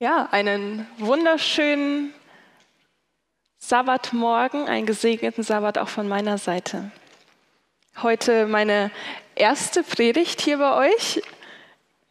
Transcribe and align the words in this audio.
Ja, 0.00 0.28
einen 0.32 0.88
wunderschönen 0.98 2.12
Sabbatmorgen, 3.58 4.66
einen 4.66 4.86
gesegneten 4.86 5.44
Sabbat 5.44 5.78
auch 5.78 5.88
von 5.88 6.08
meiner 6.08 6.36
Seite. 6.36 6.90
Heute 8.02 8.48
meine 8.48 8.90
erste 9.36 9.84
Predigt 9.84 10.40
hier 10.40 10.58
bei 10.58 10.90
euch. 10.90 11.22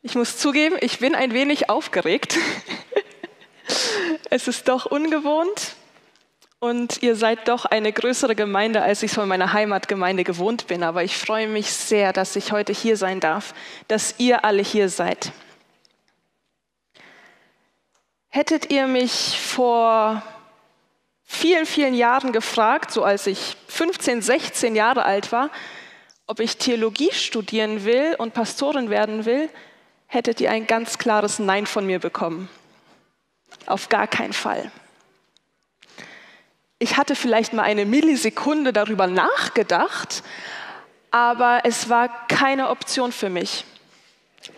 Ich 0.02 0.16
muss 0.16 0.38
zugeben, 0.38 0.78
ich 0.80 1.00
bin 1.00 1.14
ein 1.14 1.34
wenig 1.34 1.70
aufgeregt. 1.70 2.38
es 4.30 4.48
ist 4.48 4.70
doch 4.70 4.86
ungewohnt 4.86 5.76
und 6.62 7.04
ihr 7.04 7.18
seid 7.18 7.50
doch 7.50 7.66
eine 7.66 7.92
größere 7.92 8.34
Gemeinde, 8.34 8.82
als 8.82 9.04
ich 9.04 9.12
es 9.12 9.16
von 9.16 9.28
meiner 9.28 9.52
Heimatgemeinde 9.52 10.24
gewohnt 10.24 10.68
bin. 10.68 10.84
Aber 10.84 11.04
ich 11.04 11.18
freue 11.18 11.50
mich 11.50 11.74
sehr, 11.74 12.14
dass 12.14 12.38
ich 12.38 12.54
heute 12.54 12.72
hier 12.72 12.96
sein 12.96 13.20
darf, 13.20 13.54
dass 13.90 14.16
ihr 14.20 14.46
alle 14.46 14.62
hier 14.64 14.88
seid. 14.88 15.34
Hättet 18.36 18.72
ihr 18.72 18.88
mich 18.88 19.40
vor 19.40 20.24
vielen, 21.24 21.68
vielen 21.68 21.94
Jahren 21.94 22.32
gefragt, 22.32 22.90
so 22.90 23.04
als 23.04 23.28
ich 23.28 23.56
15, 23.68 24.24
16 24.24 24.76
Jahre 24.76 25.06
alt 25.06 25.32
war, 25.32 25.52
ob 26.26 26.40
ich 26.40 26.58
Theologie 26.58 27.12
studieren 27.12 27.86
will 27.86 28.16
und 28.18 28.34
Pastorin 28.34 28.90
werden 28.90 29.26
will, 29.26 29.52
hättet 30.08 30.42
ihr 30.42 30.50
ein 30.50 30.66
ganz 30.66 30.98
klares 30.98 31.38
Nein 31.38 31.68
von 31.68 31.86
mir 31.86 32.00
bekommen. 32.00 32.50
Auf 33.68 33.90
gar 33.90 34.08
keinen 34.08 34.34
Fall. 34.34 34.72
Ich 36.80 36.98
hatte 36.98 37.16
vielleicht 37.16 37.54
mal 37.54 37.62
eine 37.62 37.86
Millisekunde 37.86 38.74
darüber 38.74 39.06
nachgedacht, 39.06 40.24
aber 41.12 41.62
es 41.66 41.88
war 41.88 42.26
keine 42.30 42.70
Option 42.70 43.12
für 43.12 43.30
mich. 43.30 43.64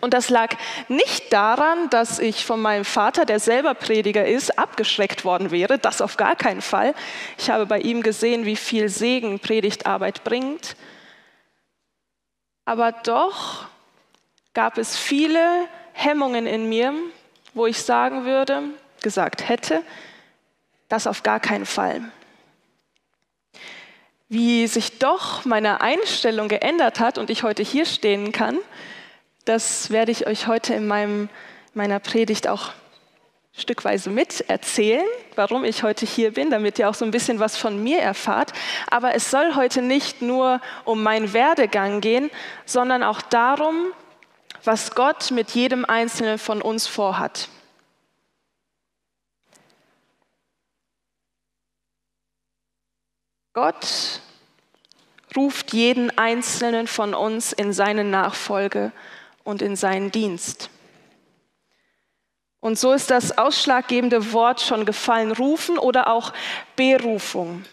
Und 0.00 0.14
das 0.14 0.30
lag 0.30 0.56
nicht 0.88 1.32
daran, 1.32 1.88
dass 1.90 2.18
ich 2.18 2.44
von 2.44 2.60
meinem 2.60 2.84
Vater, 2.84 3.24
der 3.24 3.40
selber 3.40 3.74
Prediger 3.74 4.26
ist, 4.26 4.58
abgeschreckt 4.58 5.24
worden 5.24 5.50
wäre, 5.50 5.78
das 5.78 6.00
auf 6.00 6.16
gar 6.16 6.36
keinen 6.36 6.62
Fall. 6.62 6.94
Ich 7.38 7.50
habe 7.50 7.66
bei 7.66 7.80
ihm 7.80 8.02
gesehen, 8.02 8.44
wie 8.44 8.56
viel 8.56 8.88
Segen 8.88 9.38
Predigtarbeit 9.38 10.24
bringt. 10.24 10.76
Aber 12.64 12.92
doch 12.92 13.66
gab 14.54 14.76
es 14.78 14.96
viele 14.96 15.68
Hemmungen 15.92 16.46
in 16.46 16.68
mir, 16.68 16.92
wo 17.54 17.66
ich 17.66 17.82
sagen 17.82 18.24
würde, 18.24 18.62
gesagt 19.02 19.48
hätte, 19.48 19.82
das 20.88 21.06
auf 21.06 21.22
gar 21.22 21.40
keinen 21.40 21.66
Fall. 21.66 22.02
Wie 24.28 24.66
sich 24.66 24.98
doch 24.98 25.44
meine 25.44 25.80
Einstellung 25.80 26.48
geändert 26.48 26.98
hat 26.98 27.18
und 27.18 27.30
ich 27.30 27.44
heute 27.44 27.62
hier 27.62 27.86
stehen 27.86 28.32
kann, 28.32 28.58
das 29.46 29.90
werde 29.90 30.12
ich 30.12 30.26
euch 30.26 30.46
heute 30.46 30.74
in 30.74 30.86
meinem, 30.86 31.28
meiner 31.72 32.00
Predigt 32.00 32.48
auch 32.48 32.72
stückweise 33.56 34.10
mit 34.10 34.40
erzählen, 34.50 35.06
warum 35.34 35.64
ich 35.64 35.82
heute 35.82 36.04
hier 36.04 36.34
bin, 36.34 36.50
damit 36.50 36.78
ihr 36.78 36.90
auch 36.90 36.94
so 36.94 37.04
ein 37.04 37.10
bisschen 37.10 37.38
was 37.38 37.56
von 37.56 37.82
mir 37.82 38.00
erfahrt. 38.00 38.52
Aber 38.90 39.14
es 39.14 39.30
soll 39.30 39.54
heute 39.54 39.80
nicht 39.80 40.20
nur 40.20 40.60
um 40.84 41.02
meinen 41.02 41.32
Werdegang 41.32 42.00
gehen, 42.00 42.30
sondern 42.66 43.02
auch 43.02 43.22
darum, 43.22 43.92
was 44.64 44.94
Gott 44.94 45.30
mit 45.30 45.52
jedem 45.52 45.84
Einzelnen 45.84 46.38
von 46.38 46.60
uns 46.60 46.86
vorhat. 46.86 47.48
Gott 53.54 54.20
ruft 55.36 55.72
jeden 55.72 56.16
Einzelnen 56.18 56.86
von 56.86 57.14
uns 57.14 57.52
in 57.52 57.72
seine 57.72 58.04
Nachfolge 58.04 58.92
und 59.46 59.62
in 59.62 59.76
seinen 59.76 60.10
Dienst. 60.10 60.68
Und 62.60 62.78
so 62.78 62.92
ist 62.92 63.10
das 63.10 63.38
ausschlaggebende 63.38 64.32
Wort 64.32 64.60
schon 64.60 64.84
gefallen, 64.84 65.32
rufen 65.32 65.78
oder 65.78 66.08
auch 66.08 66.32
Berufung. 66.74 67.64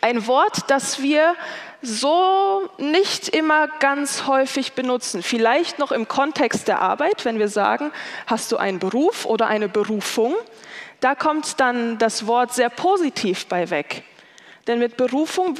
Ein 0.00 0.26
Wort, 0.26 0.68
das 0.68 1.00
wir 1.00 1.36
so 1.82 2.68
nicht 2.78 3.28
immer 3.28 3.68
ganz 3.78 4.26
häufig 4.26 4.72
benutzen. 4.72 5.22
Vielleicht 5.22 5.78
noch 5.78 5.92
im 5.92 6.08
Kontext 6.08 6.66
der 6.66 6.82
Arbeit, 6.82 7.24
wenn 7.24 7.38
wir 7.38 7.48
sagen, 7.48 7.92
hast 8.26 8.50
du 8.50 8.56
einen 8.56 8.80
Beruf 8.80 9.24
oder 9.24 9.46
eine 9.46 9.68
Berufung, 9.68 10.34
da 11.00 11.14
kommt 11.14 11.60
dann 11.60 11.98
das 11.98 12.26
Wort 12.26 12.52
sehr 12.52 12.70
positiv 12.70 13.46
bei 13.46 13.70
weg. 13.70 14.02
Denn 14.66 14.80
mit 14.80 14.96
Berufung 14.96 15.56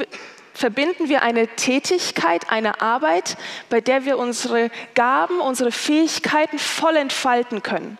verbinden 0.59 1.09
wir 1.09 1.23
eine 1.23 1.47
Tätigkeit, 1.47 2.51
eine 2.51 2.81
Arbeit, 2.81 3.37
bei 3.71 3.81
der 3.81 4.05
wir 4.05 4.19
unsere 4.19 4.71
Gaben, 4.95 5.41
unsere 5.41 5.71
Fähigkeiten 5.71 6.59
voll 6.59 6.97
entfalten 6.97 7.63
können, 7.63 7.97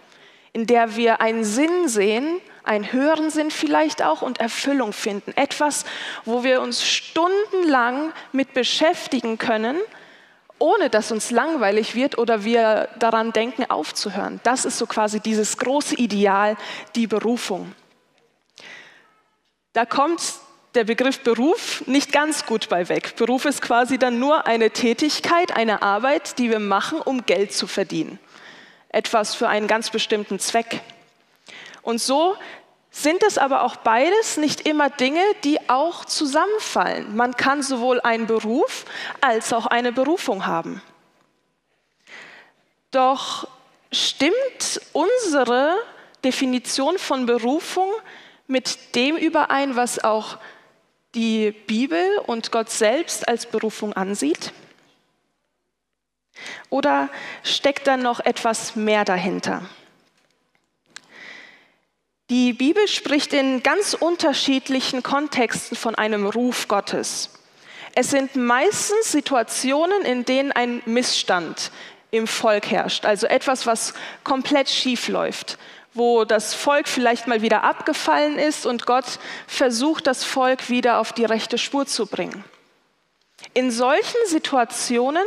in 0.53 0.67
der 0.67 0.97
wir 0.97 1.21
einen 1.21 1.45
Sinn 1.45 1.87
sehen, 1.87 2.41
einen 2.65 2.93
höheren 2.93 3.31
Sinn 3.31 3.53
vielleicht 3.53 4.03
auch 4.03 4.23
und 4.23 4.41
Erfüllung 4.41 4.93
finden. 4.93 5.33
Etwas, 5.37 5.85
wo 6.25 6.43
wir 6.43 6.61
uns 6.61 6.85
stundenlang 6.85 8.13
mit 8.33 8.55
beschäftigen 8.55 9.39
können, 9.39 9.77
ohne 10.59 10.91
dass 10.91 11.13
uns 11.13 11.31
langweilig 11.31 11.95
wird 11.95 12.19
oder 12.19 12.43
wir 12.43 12.89
daran 12.99 13.33
denken, 13.33 13.71
aufzuhören. 13.71 14.41
Das 14.43 14.65
ist 14.65 14.79
so 14.79 14.87
quasi 14.87 15.21
dieses 15.21 15.59
große 15.59 15.95
Ideal, 15.95 16.57
die 16.97 17.07
Berufung. 17.07 17.73
Da 19.75 19.87
kommt 19.87 20.21
der 20.75 20.85
Begriff 20.85 21.21
Beruf 21.21 21.83
nicht 21.87 22.13
ganz 22.13 22.47
gut 22.47 22.69
bei 22.69 22.89
weg. 22.89 23.17
Beruf 23.17 23.45
ist 23.45 23.63
quasi 23.63 23.99
dann 23.99 24.19
nur 24.19 24.47
eine 24.47 24.71
Tätigkeit, 24.71 25.57
eine 25.57 25.83
Arbeit, 25.83 26.39
die 26.39 26.51
wir 26.51 26.61
machen, 26.61 27.01
um 27.01 27.25
Geld 27.25 27.53
zu 27.53 27.67
verdienen. 27.67 28.19
Etwas 28.91 29.35
für 29.35 29.49
einen 29.49 29.67
ganz 29.67 29.91
bestimmten 29.91 30.39
Zweck. 30.39 30.81
Und 31.83 32.01
so 32.01 32.37
sind 32.91 33.23
es 33.23 33.39
aber 33.39 33.63
auch 33.63 33.77
beides 33.77 34.37
nicht 34.37 34.67
immer 34.67 34.91
Dinge, 34.91 35.23
die 35.45 35.69
auch 35.69 36.05
zusammenfallen. 36.05 37.17
Man 37.17 37.37
kann 37.37 37.63
sowohl 37.63 38.01
einen 38.01 38.27
Beruf 38.27 38.85
als 39.21 39.53
auch 39.53 39.67
eine 39.67 39.93
Berufung 39.93 40.47
haben. 40.47 40.83
Doch 42.91 43.47
stimmt 43.93 44.81
unsere 44.93 45.77
Definition 46.25 46.99
von 46.99 47.27
Berufung 47.27 47.89
mit 48.47 48.95
dem 48.95 49.17
überein, 49.17 49.77
was 49.77 50.03
auch 50.03 50.39
die 51.15 51.53
Bibel 51.53 52.19
und 52.27 52.53
Gott 52.53 52.71
selbst 52.71 53.29
als 53.29 53.47
Berufung 53.47 53.93
ansieht? 53.95 54.53
Oder 56.71 57.09
steckt 57.43 57.87
da 57.87 57.97
noch 57.97 58.21
etwas 58.21 58.77
mehr 58.77 59.05
dahinter? 59.05 59.63
Die 62.31 62.53
Bibel 62.53 62.87
spricht 62.89 63.33
in 63.33 63.63
ganz 63.63 63.95
unterschiedlichen 63.95 65.03
Kontexten 65.03 65.77
von 65.77 65.95
einem 65.95 66.27
Ruf 66.27 66.69
Gottes. 66.69 67.31
Es 67.95 68.11
sind 68.11 68.37
meistens 68.37 69.11
Situationen, 69.11 70.03
in 70.03 70.27
denen 70.27 70.53
ein 70.53 70.83
Missstand 70.85 71.73
im 72.11 72.27
Volk 72.27 72.71
herrscht, 72.71 73.07
also 73.07 73.27
etwas, 73.27 73.67
was 73.67 73.95
komplett 74.25 74.69
schief 74.69 75.09
läuft 75.09 75.59
wo 75.95 76.25
das 76.25 76.55
Volk 76.55 76.89
vielleicht 76.89 77.27
mal 77.27 77.43
wieder 77.43 77.65
abgefallen 77.65 78.39
ist 78.39 78.67
und 78.67 78.87
Gott 78.87 79.19
versucht, 79.47 80.07
das 80.07 80.25
Volk 80.25 80.69
wieder 80.69 80.99
auf 80.99 81.13
die 81.13 81.25
rechte 81.25 81.59
Spur 81.59 81.87
zu 81.87 82.07
bringen. 82.07 82.45
In 83.55 83.71
solchen 83.71 84.19
Situationen 84.27 85.25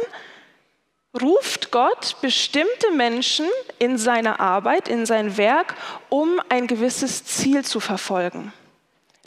ruft 1.19 1.71
Gott 1.71 2.15
bestimmte 2.21 2.91
Menschen 2.95 3.47
in 3.79 3.97
seine 3.97 4.39
Arbeit, 4.39 4.87
in 4.87 5.05
sein 5.05 5.37
Werk, 5.37 5.75
um 6.09 6.39
ein 6.49 6.67
gewisses 6.67 7.25
Ziel 7.25 7.65
zu 7.65 7.79
verfolgen. 7.79 8.53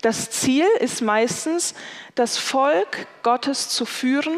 Das 0.00 0.30
Ziel 0.30 0.66
ist 0.80 1.02
meistens, 1.02 1.74
das 2.14 2.36
Volk 2.38 3.06
Gottes 3.22 3.68
zu 3.68 3.86
führen 3.86 4.36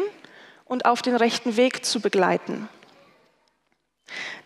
und 0.65 0.85
auf 0.85 1.01
den 1.01 1.15
rechten 1.15 1.57
Weg 1.57 1.85
zu 1.85 1.99
begleiten. 1.99 2.69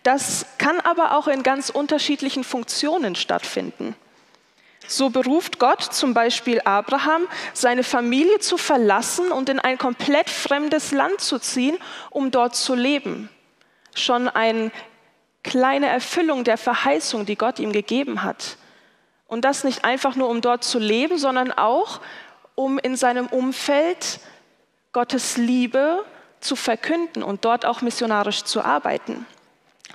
Das 0.03 0.45
kann 0.57 0.79
aber 0.79 1.15
auch 1.17 1.27
in 1.27 1.43
ganz 1.43 1.69
unterschiedlichen 1.69 2.43
Funktionen 2.43 3.15
stattfinden. 3.15 3.95
So 4.87 5.09
beruft 5.09 5.59
Gott 5.59 5.81
zum 5.81 6.13
Beispiel 6.13 6.59
Abraham, 6.65 7.27
seine 7.53 7.83
Familie 7.83 8.39
zu 8.39 8.57
verlassen 8.57 9.31
und 9.31 9.47
in 9.47 9.59
ein 9.59 9.77
komplett 9.77 10.29
fremdes 10.29 10.91
Land 10.91 11.21
zu 11.21 11.39
ziehen, 11.39 11.77
um 12.09 12.31
dort 12.31 12.55
zu 12.55 12.75
leben. 12.75 13.29
Schon 13.95 14.27
eine 14.27 14.71
kleine 15.43 15.87
Erfüllung 15.87 16.43
der 16.43 16.57
Verheißung, 16.57 17.25
die 17.25 17.35
Gott 17.35 17.59
ihm 17.59 17.71
gegeben 17.71 18.23
hat. 18.23 18.57
Und 19.27 19.45
das 19.45 19.63
nicht 19.63 19.85
einfach 19.85 20.15
nur, 20.15 20.27
um 20.29 20.41
dort 20.41 20.63
zu 20.63 20.77
leben, 20.77 21.17
sondern 21.17 21.51
auch, 21.53 22.01
um 22.55 22.77
in 22.79 22.95
seinem 22.95 23.27
Umfeld 23.27 24.19
Gottes 24.91 25.37
Liebe 25.37 26.03
zu 26.41 26.55
verkünden 26.55 27.23
und 27.23 27.45
dort 27.45 27.65
auch 27.65 27.81
missionarisch 27.81 28.43
zu 28.43 28.61
arbeiten. 28.61 29.25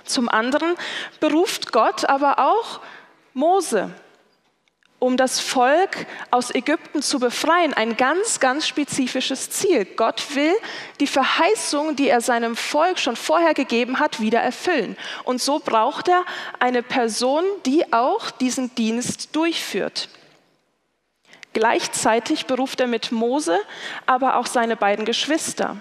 Zum 0.07 0.29
anderen 0.29 0.75
beruft 1.19 1.71
Gott 1.71 2.05
aber 2.05 2.39
auch 2.39 2.79
Mose. 3.33 3.91
um 4.99 5.15
das 5.15 5.39
Volk 5.39 6.07
aus 6.31 6.53
Ägypten 6.53 7.03
zu 7.03 7.19
befreien, 7.19 7.73
ein 7.73 7.97
ganz, 7.97 8.39
ganz 8.39 8.67
spezifisches 8.67 9.51
Ziel. 9.51 9.85
Gott 9.85 10.35
will 10.35 10.53
die 10.99 11.07
Verheißung, 11.07 11.95
die 11.95 12.09
er 12.09 12.19
seinem 12.21 12.55
Volk 12.55 12.97
schon 12.97 13.15
vorher 13.15 13.53
gegeben 13.53 13.99
hat, 13.99 14.19
wieder 14.19 14.39
erfüllen. 14.39 14.97
Und 15.23 15.39
so 15.39 15.59
braucht 15.59 16.07
er 16.07 16.25
eine 16.59 16.81
Person, 16.81 17.43
die 17.65 17.93
auch 17.93 18.31
diesen 18.31 18.73
Dienst 18.73 19.35
durchführt. 19.35 20.09
Gleichzeitig 21.53 22.47
beruft 22.47 22.79
er 22.79 22.87
mit 22.87 23.11
Mose 23.11 23.59
aber 24.07 24.37
auch 24.37 24.47
seine 24.47 24.75
beiden 24.75 25.05
Geschwister, 25.05 25.77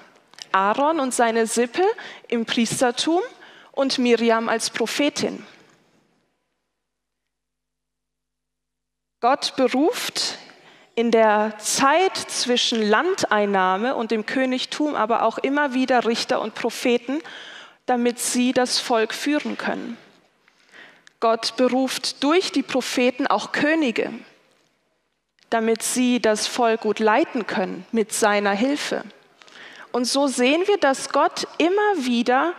Aaron 0.52 1.00
und 1.00 1.14
seine 1.14 1.46
Sippe 1.46 1.82
im 2.28 2.44
Priestertum 2.44 3.20
und 3.76 3.98
Miriam 3.98 4.48
als 4.48 4.70
Prophetin. 4.70 5.46
Gott 9.20 9.54
beruft 9.56 10.38
in 10.94 11.10
der 11.10 11.54
Zeit 11.58 12.16
zwischen 12.16 12.82
Landeinnahme 12.82 13.94
und 13.94 14.10
dem 14.10 14.24
Königtum 14.24 14.94
aber 14.94 15.22
auch 15.22 15.38
immer 15.38 15.74
wieder 15.74 16.06
Richter 16.06 16.40
und 16.40 16.54
Propheten, 16.54 17.20
damit 17.84 18.18
sie 18.18 18.52
das 18.52 18.78
Volk 18.78 19.12
führen 19.12 19.58
können. 19.58 19.98
Gott 21.20 21.56
beruft 21.56 22.22
durch 22.22 22.52
die 22.52 22.62
Propheten 22.62 23.26
auch 23.26 23.52
Könige, 23.52 24.10
damit 25.50 25.82
sie 25.82 26.20
das 26.20 26.46
Volk 26.46 26.80
gut 26.80 26.98
leiten 26.98 27.46
können 27.46 27.84
mit 27.92 28.12
seiner 28.12 28.52
Hilfe. 28.52 29.02
Und 29.92 30.06
so 30.06 30.28
sehen 30.28 30.62
wir, 30.66 30.78
dass 30.78 31.10
Gott 31.10 31.46
immer 31.58 32.06
wieder 32.06 32.54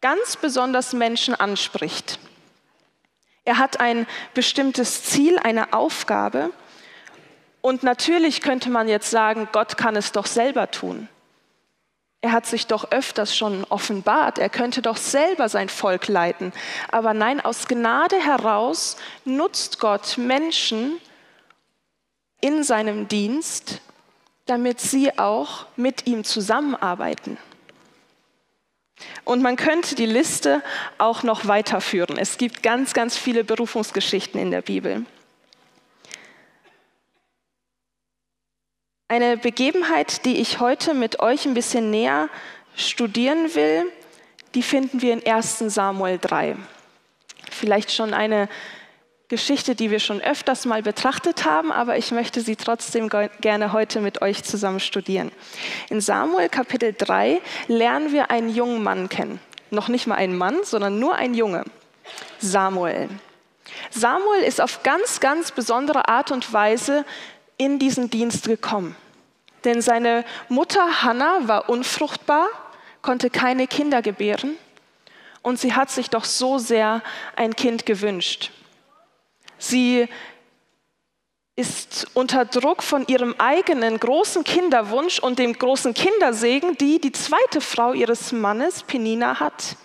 ganz 0.00 0.36
besonders 0.36 0.92
Menschen 0.92 1.34
anspricht. 1.34 2.18
Er 3.44 3.58
hat 3.58 3.80
ein 3.80 4.06
bestimmtes 4.34 5.04
Ziel, 5.04 5.38
eine 5.38 5.72
Aufgabe. 5.72 6.50
Und 7.60 7.82
natürlich 7.82 8.40
könnte 8.40 8.70
man 8.70 8.88
jetzt 8.88 9.10
sagen, 9.10 9.48
Gott 9.52 9.76
kann 9.76 9.96
es 9.96 10.12
doch 10.12 10.26
selber 10.26 10.70
tun. 10.70 11.08
Er 12.20 12.32
hat 12.32 12.46
sich 12.46 12.66
doch 12.66 12.90
öfters 12.90 13.36
schon 13.36 13.64
offenbart, 13.64 14.38
er 14.38 14.48
könnte 14.48 14.82
doch 14.82 14.96
selber 14.96 15.48
sein 15.48 15.68
Volk 15.68 16.08
leiten. 16.08 16.52
Aber 16.90 17.14
nein, 17.14 17.40
aus 17.40 17.68
Gnade 17.68 18.16
heraus 18.16 18.96
nutzt 19.24 19.78
Gott 19.78 20.18
Menschen 20.18 21.00
in 22.40 22.64
seinem 22.64 23.06
Dienst, 23.06 23.80
damit 24.46 24.80
sie 24.80 25.18
auch 25.18 25.66
mit 25.76 26.06
ihm 26.06 26.24
zusammenarbeiten. 26.24 27.38
Und 29.24 29.42
man 29.42 29.56
könnte 29.56 29.94
die 29.94 30.06
Liste 30.06 30.62
auch 30.98 31.22
noch 31.22 31.46
weiterführen. 31.46 32.16
Es 32.16 32.38
gibt 32.38 32.62
ganz, 32.62 32.94
ganz 32.94 33.16
viele 33.16 33.44
Berufungsgeschichten 33.44 34.40
in 34.40 34.50
der 34.50 34.62
Bibel. 34.62 35.04
Eine 39.08 39.36
Begebenheit, 39.36 40.24
die 40.24 40.38
ich 40.38 40.58
heute 40.58 40.94
mit 40.94 41.20
euch 41.20 41.44
ein 41.46 41.54
bisschen 41.54 41.90
näher 41.90 42.28
studieren 42.74 43.54
will, 43.54 43.84
die 44.54 44.62
finden 44.62 45.00
wir 45.02 45.12
in 45.12 45.24
1 45.24 45.58
Samuel 45.58 46.18
3. 46.18 46.56
Vielleicht 47.50 47.92
schon 47.92 48.14
eine 48.14 48.48
Geschichte, 49.28 49.74
die 49.74 49.90
wir 49.90 49.98
schon 49.98 50.20
öfters 50.20 50.66
mal 50.66 50.82
betrachtet 50.82 51.44
haben, 51.44 51.72
aber 51.72 51.98
ich 51.98 52.12
möchte 52.12 52.40
sie 52.40 52.54
trotzdem 52.54 53.08
gerne 53.08 53.72
heute 53.72 54.00
mit 54.00 54.22
euch 54.22 54.44
zusammen 54.44 54.78
studieren. 54.78 55.32
In 55.90 56.00
Samuel 56.00 56.48
Kapitel 56.48 56.94
3 56.96 57.40
lernen 57.66 58.12
wir 58.12 58.30
einen 58.30 58.54
jungen 58.54 58.84
Mann 58.84 59.08
kennen. 59.08 59.40
Noch 59.70 59.88
nicht 59.88 60.06
mal 60.06 60.14
einen 60.14 60.38
Mann, 60.38 60.58
sondern 60.62 61.00
nur 61.00 61.16
ein 61.16 61.34
Junge. 61.34 61.64
Samuel. 62.38 63.08
Samuel 63.90 64.42
ist 64.42 64.60
auf 64.60 64.84
ganz, 64.84 65.18
ganz 65.18 65.50
besondere 65.50 66.08
Art 66.08 66.30
und 66.30 66.52
Weise 66.52 67.04
in 67.56 67.80
diesen 67.80 68.10
Dienst 68.10 68.46
gekommen. 68.46 68.94
Denn 69.64 69.82
seine 69.82 70.24
Mutter 70.48 71.02
Hannah 71.02 71.48
war 71.48 71.68
unfruchtbar, 71.68 72.46
konnte 73.02 73.30
keine 73.30 73.66
Kinder 73.66 74.02
gebären 74.02 74.54
und 75.42 75.58
sie 75.58 75.72
hat 75.74 75.90
sich 75.90 76.10
doch 76.10 76.24
so 76.24 76.58
sehr 76.58 77.02
ein 77.34 77.56
Kind 77.56 77.86
gewünscht. 77.86 78.52
Sie 79.58 80.08
ist 81.56 82.06
unter 82.12 82.44
Druck 82.44 82.82
von 82.82 83.06
ihrem 83.06 83.34
eigenen 83.38 83.98
großen 83.98 84.44
Kinderwunsch 84.44 85.18
und 85.18 85.38
dem 85.38 85.54
großen 85.54 85.94
Kindersegen, 85.94 86.76
die 86.76 87.00
die 87.00 87.12
zweite 87.12 87.62
Frau 87.62 87.94
ihres 87.94 88.32
Mannes, 88.32 88.82
Penina, 88.82 89.40
hat. 89.40 89.76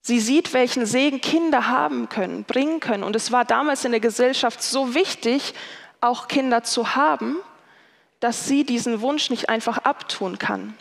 Sie 0.00 0.18
sieht, 0.18 0.52
welchen 0.52 0.84
Segen 0.84 1.20
Kinder 1.20 1.68
haben 1.68 2.08
können, 2.08 2.42
bringen 2.42 2.80
können. 2.80 3.04
Und 3.04 3.14
es 3.14 3.30
war 3.30 3.44
damals 3.44 3.84
in 3.84 3.92
der 3.92 4.00
Gesellschaft 4.00 4.60
so 4.60 4.96
wichtig, 4.96 5.54
auch 6.00 6.26
Kinder 6.26 6.64
zu 6.64 6.96
haben, 6.96 7.36
dass 8.18 8.46
sie 8.46 8.64
diesen 8.64 9.00
Wunsch 9.00 9.30
nicht 9.30 9.48
einfach 9.48 9.78
abtun 9.78 10.38
kann. 10.38 10.74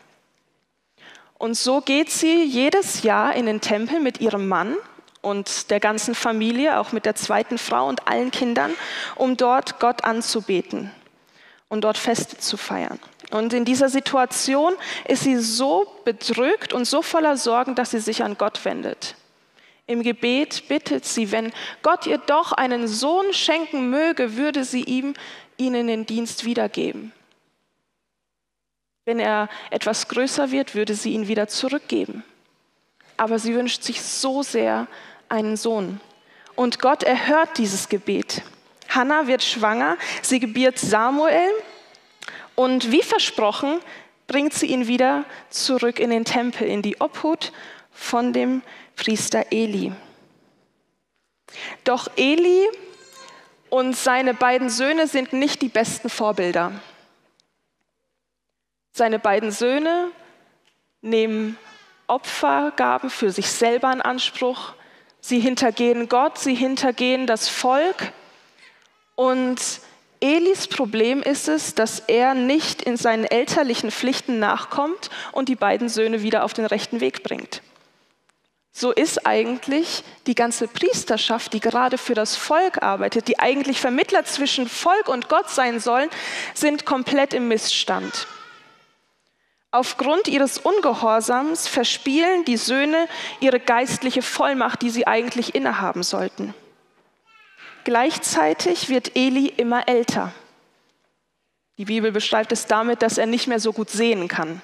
Und 1.38 1.56
so 1.56 1.82
geht 1.82 2.10
sie 2.10 2.44
jedes 2.44 3.04
Jahr 3.04 3.36
in 3.36 3.46
den 3.46 3.62
Tempel 3.62 4.00
mit 4.00 4.20
ihrem 4.22 4.48
Mann 4.48 4.76
und 5.22 5.70
der 5.70 5.80
ganzen 5.80 6.16
Familie, 6.16 6.80
auch 6.80 6.92
mit 6.92 7.06
der 7.06 7.16
zweiten 7.16 7.58
Frau 7.58 7.88
und 7.88 8.08
allen 8.08 8.32
Kindern, 8.32 8.74
um 9.16 9.38
dort 9.38 9.80
Gott 9.80 10.04
anzubeten 10.04 10.92
und 11.70 11.84
dort 11.84 11.98
Feste 11.98 12.38
zu 12.38 12.58
feiern. 12.58 13.00
Und 13.30 13.54
in 13.54 13.64
dieser 13.64 13.90
Situation 13.90 14.74
ist 15.08 15.24
sie 15.24 15.38
so 15.38 15.88
bedrückt 16.04 16.74
und 16.74 16.86
so 16.86 17.02
voller 17.02 17.38
Sorgen, 17.38 17.76
dass 17.76 17.92
sie 17.92 18.00
sich 18.00 18.24
an 18.24 18.38
Gott 18.38 18.66
wendet. 18.66 19.16
Im 19.88 20.04
Gebet 20.04 20.68
bittet 20.68 21.06
sie, 21.06 21.32
wenn 21.32 21.52
Gott 21.82 22.08
ihr 22.08 22.18
doch 22.18 22.52
einen 22.52 22.88
Sohn 22.88 23.34
schenken 23.34 23.90
möge, 23.90 24.36
würde 24.36 24.64
sie 24.64 24.84
ihm 24.84 25.14
ihnen 25.58 25.88
den 25.88 26.06
Dienst 26.06 26.46
wiedergeben. 26.46 27.14
Wenn 29.06 29.20
er 29.20 29.50
etwas 29.70 30.08
größer 30.08 30.52
wird, 30.52 30.76
würde 30.76 30.94
sie 30.94 31.14
ihn 31.14 31.28
wieder 31.28 31.48
zurückgeben. 31.48 32.24
Aber 33.18 33.40
sie 33.40 33.54
wünscht 33.56 33.84
sich 33.84 34.02
so 34.02 34.44
sehr, 34.44 34.88
einen 35.32 35.58
Sohn. 35.58 36.00
Und 36.56 36.80
Gott 36.80 37.04
erhört 37.04 37.58
dieses 37.58 37.90
Gebet. 37.90 38.44
Hannah 38.90 39.28
wird 39.28 39.42
schwanger, 39.42 39.98
sie 40.22 40.40
gebiert 40.40 40.78
Samuel 40.78 41.50
und 42.56 42.92
wie 42.92 43.02
versprochen 43.02 43.80
bringt 44.28 44.54
sie 44.54 44.68
ihn 44.68 44.88
wieder 44.88 45.26
zurück 45.50 46.00
in 46.00 46.10
den 46.10 46.26
Tempel, 46.26 46.68
in 46.68 46.82
die 46.82 47.00
Obhut 47.00 47.52
von 47.92 48.34
dem 48.34 48.62
Priester 48.96 49.46
Eli. 49.52 49.94
Doch 51.84 52.10
Eli 52.16 52.68
und 53.70 53.96
seine 53.96 54.34
beiden 54.34 54.70
Söhne 54.70 55.08
sind 55.08 55.34
nicht 55.34 55.62
die 55.62 55.70
besten 55.70 56.10
Vorbilder. 56.10 56.74
Seine 58.92 59.20
beiden 59.20 59.52
Söhne 59.52 60.12
nehmen 61.02 61.58
Opfergaben 62.08 63.10
für 63.10 63.32
sich 63.32 63.50
selber 63.50 63.92
in 63.92 64.02
Anspruch 64.02 64.74
Sie 65.22 65.40
hintergehen 65.40 66.10
Gott, 66.10 66.40
sie 66.40 66.56
hintergehen 66.56 67.28
das 67.28 67.48
Volk. 67.48 68.12
Und 69.16 69.62
Elis 70.20 70.68
Problem 70.68 71.24
ist 71.24 71.48
es, 71.48 71.74
dass 71.74 72.00
er 72.00 72.34
nicht 72.34 72.82
in 72.82 72.98
seinen 72.98 73.26
elterlichen 73.26 73.92
Pflichten 73.92 74.40
nachkommt 74.40 75.10
und 75.32 75.50
die 75.50 75.56
beiden 75.56 75.90
Söhne 75.90 76.22
wieder 76.22 76.44
auf 76.44 76.54
den 76.54 76.66
rechten 76.66 77.00
Weg 77.00 77.24
bringt. 77.24 77.62
So 78.74 78.92
ist 78.92 79.26
eigentlich 79.26 80.04
die 80.28 80.36
ganze 80.36 80.68
Priesterschaft, 80.68 81.54
die 81.54 81.60
gerade 81.60 81.98
für 81.98 82.14
das 82.14 82.36
Volk 82.36 82.82
arbeitet, 82.82 83.28
die 83.28 83.38
eigentlich 83.38 83.82
Vermittler 83.82 84.24
zwischen 84.24 84.70
Volk 84.70 85.08
und 85.08 85.28
Gott 85.28 85.50
sein 85.50 85.80
sollen, 85.80 86.10
sind 86.54 86.86
komplett 86.86 87.34
im 87.34 87.48
Missstand. 87.48 88.28
Aufgrund 89.74 90.28
ihres 90.28 90.58
Ungehorsams 90.58 91.68
verspielen 91.68 92.44
die 92.44 92.58
Söhne 92.58 93.08
ihre 93.40 93.60
geistliche 93.60 94.22
Vollmacht, 94.22 94.82
die 94.82 94.90
sie 94.90 95.08
eigentlich 95.08 95.56
innehaben 95.56 96.04
sollten. 96.04 96.54
Gleichzeitig 97.86 98.90
wird 98.90 99.16
Eli 99.16 99.48
immer 99.48 99.88
älter. 99.88 100.34
Die 101.78 101.86
Bibel 101.86 102.12
beschreibt 102.12 102.52
es 102.52 102.68
damit, 102.68 103.02
dass 103.02 103.18
er 103.18 103.26
nicht 103.26 103.48
mehr 103.48 103.62
so 103.62 103.72
gut 103.72 103.90
sehen 103.90 104.28
kann. 104.28 104.62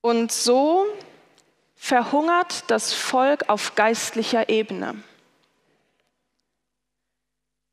Und 0.00 0.32
so 0.32 0.84
verhungert 1.76 2.64
das 2.66 2.92
Volk 2.92 3.48
auf 3.48 3.76
geistlicher 3.76 4.48
Ebene. 4.48 5.02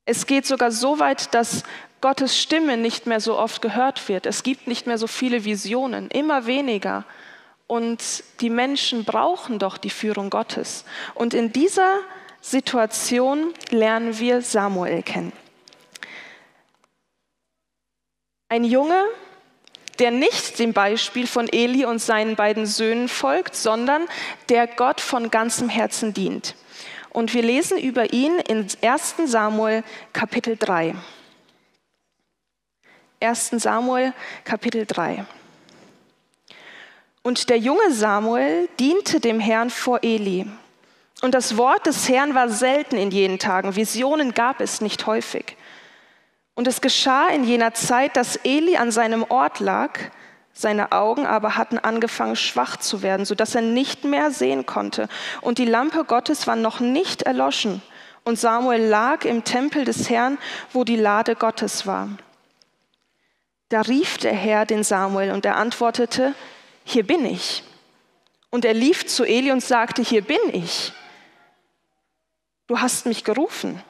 Es 0.05 0.27
geht 0.27 0.45
sogar 0.45 0.71
so 0.71 0.99
weit, 0.99 1.33
dass 1.33 1.63
Gottes 2.01 2.39
Stimme 2.39 2.77
nicht 2.77 3.05
mehr 3.05 3.19
so 3.19 3.37
oft 3.37 3.61
gehört 3.61 4.07
wird. 4.07 4.25
Es 4.25 4.43
gibt 4.43 4.67
nicht 4.67 4.87
mehr 4.87 4.97
so 4.97 5.07
viele 5.07 5.43
Visionen, 5.43 6.09
immer 6.09 6.45
weniger. 6.45 7.05
Und 7.67 8.23
die 8.39 8.49
Menschen 8.49 9.03
brauchen 9.05 9.59
doch 9.59 9.77
die 9.77 9.89
Führung 9.89 10.29
Gottes. 10.29 10.85
Und 11.13 11.33
in 11.33 11.51
dieser 11.51 11.99
Situation 12.41 13.53
lernen 13.69 14.17
wir 14.17 14.41
Samuel 14.41 15.03
kennen. 15.03 15.33
Ein 18.47 18.63
Junge, 18.63 19.03
der 19.99 20.11
nicht 20.11 20.57
dem 20.57 20.73
Beispiel 20.73 21.27
von 21.27 21.47
Eli 21.47 21.85
und 21.85 21.99
seinen 21.99 22.35
beiden 22.35 22.65
Söhnen 22.65 23.09
folgt, 23.09 23.55
sondern 23.55 24.07
der 24.47 24.65
Gott 24.65 25.01
von 25.01 25.29
ganzem 25.29 25.69
Herzen 25.69 26.13
dient. 26.13 26.55
Und 27.11 27.33
wir 27.33 27.43
lesen 27.43 27.77
über 27.77 28.13
ihn 28.13 28.39
in 28.47 28.67
1 28.81 29.15
Samuel 29.25 29.83
Kapitel 30.13 30.57
3. 30.57 30.95
1 33.21 33.49
Samuel 33.57 34.13
Kapitel 34.45 34.85
3. 34.85 35.25
Und 37.21 37.49
der 37.49 37.57
junge 37.57 37.91
Samuel 37.91 38.69
diente 38.79 39.19
dem 39.19 39.41
Herrn 39.41 39.69
vor 39.69 39.99
Eli. 40.03 40.47
Und 41.21 41.33
das 41.33 41.57
Wort 41.57 41.85
des 41.85 42.07
Herrn 42.07 42.33
war 42.33 42.47
selten 42.47 42.95
in 42.95 43.11
jenen 43.11 43.37
Tagen. 43.37 43.75
Visionen 43.75 44.33
gab 44.33 44.61
es 44.61 44.79
nicht 44.79 45.05
häufig. 45.05 45.57
Und 46.55 46.65
es 46.69 46.79
geschah 46.79 47.27
in 47.27 47.43
jener 47.43 47.73
Zeit, 47.73 48.15
dass 48.15 48.37
Eli 48.37 48.77
an 48.77 48.89
seinem 48.89 49.25
Ort 49.27 49.59
lag, 49.59 49.99
seine 50.53 50.93
Augen 50.93 51.25
aber 51.25 51.57
hatten 51.57 51.77
angefangen 51.77 52.37
schwach 52.37 52.77
zu 52.77 53.01
werden, 53.01 53.25
sodass 53.25 53.53
er 53.53 53.61
nicht 53.61 54.05
mehr 54.05 54.31
sehen 54.31 54.65
konnte. 54.65 55.09
Und 55.41 55.57
die 55.57 55.65
Lampe 55.65 56.05
Gottes 56.05 56.47
war 56.47 56.55
noch 56.55 56.79
nicht 56.79 57.23
erloschen. 57.23 57.81
Und 58.23 58.39
Samuel 58.39 58.85
lag 58.85 59.25
im 59.25 59.43
Tempel 59.43 59.83
des 59.83 60.09
Herrn, 60.09 60.37
wo 60.71 60.85
die 60.85 60.95
Lade 60.95 61.35
Gottes 61.35 61.85
war. 61.85 62.07
Da 63.69 63.81
rief 63.81 64.17
der 64.17 64.33
Herr 64.33 64.65
den 64.65 64.83
Samuel 64.83 65.31
und 65.31 65.45
er 65.45 65.55
antwortete, 65.55 66.33
hier 66.83 67.05
bin 67.05 67.23
ich. 67.25 67.63
Und 68.49 68.65
er 68.65 68.73
lief 68.73 69.05
zu 69.05 69.23
Eli 69.23 69.51
und 69.51 69.61
sagte, 69.61 70.01
hier 70.01 70.23
bin 70.23 70.39
ich. 70.53 70.91
Du 72.65 72.79
hast 72.79 73.05
mich 73.05 73.23
gerufen. 73.23 73.81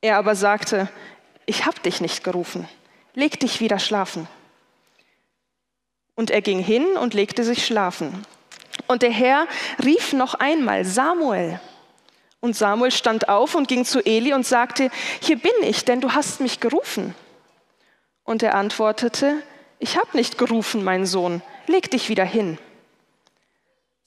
Er 0.00 0.16
aber 0.16 0.34
sagte, 0.34 0.88
ich 1.46 1.66
habe 1.66 1.78
dich 1.80 2.00
nicht 2.00 2.24
gerufen. 2.24 2.68
Leg 3.14 3.38
dich 3.38 3.60
wieder 3.60 3.78
schlafen. 3.78 4.26
Und 6.16 6.30
er 6.30 6.42
ging 6.42 6.58
hin 6.58 6.96
und 6.96 7.14
legte 7.14 7.44
sich 7.44 7.64
schlafen. 7.64 8.26
Und 8.88 9.02
der 9.02 9.12
Herr 9.12 9.46
rief 9.84 10.12
noch 10.12 10.34
einmal, 10.34 10.84
Samuel. 10.84 11.60
Und 12.40 12.56
Samuel 12.56 12.90
stand 12.90 13.28
auf 13.28 13.54
und 13.54 13.68
ging 13.68 13.84
zu 13.84 14.04
Eli 14.04 14.32
und 14.32 14.46
sagte, 14.46 14.90
hier 15.20 15.38
bin 15.38 15.52
ich, 15.62 15.84
denn 15.84 16.00
du 16.00 16.12
hast 16.12 16.40
mich 16.40 16.58
gerufen. 16.58 17.14
Und 18.30 18.44
er 18.44 18.54
antwortete, 18.54 19.42
ich 19.80 19.96
habe 19.96 20.16
nicht 20.16 20.38
gerufen, 20.38 20.84
mein 20.84 21.04
Sohn, 21.04 21.42
leg 21.66 21.90
dich 21.90 22.08
wieder 22.08 22.24
hin. 22.24 22.58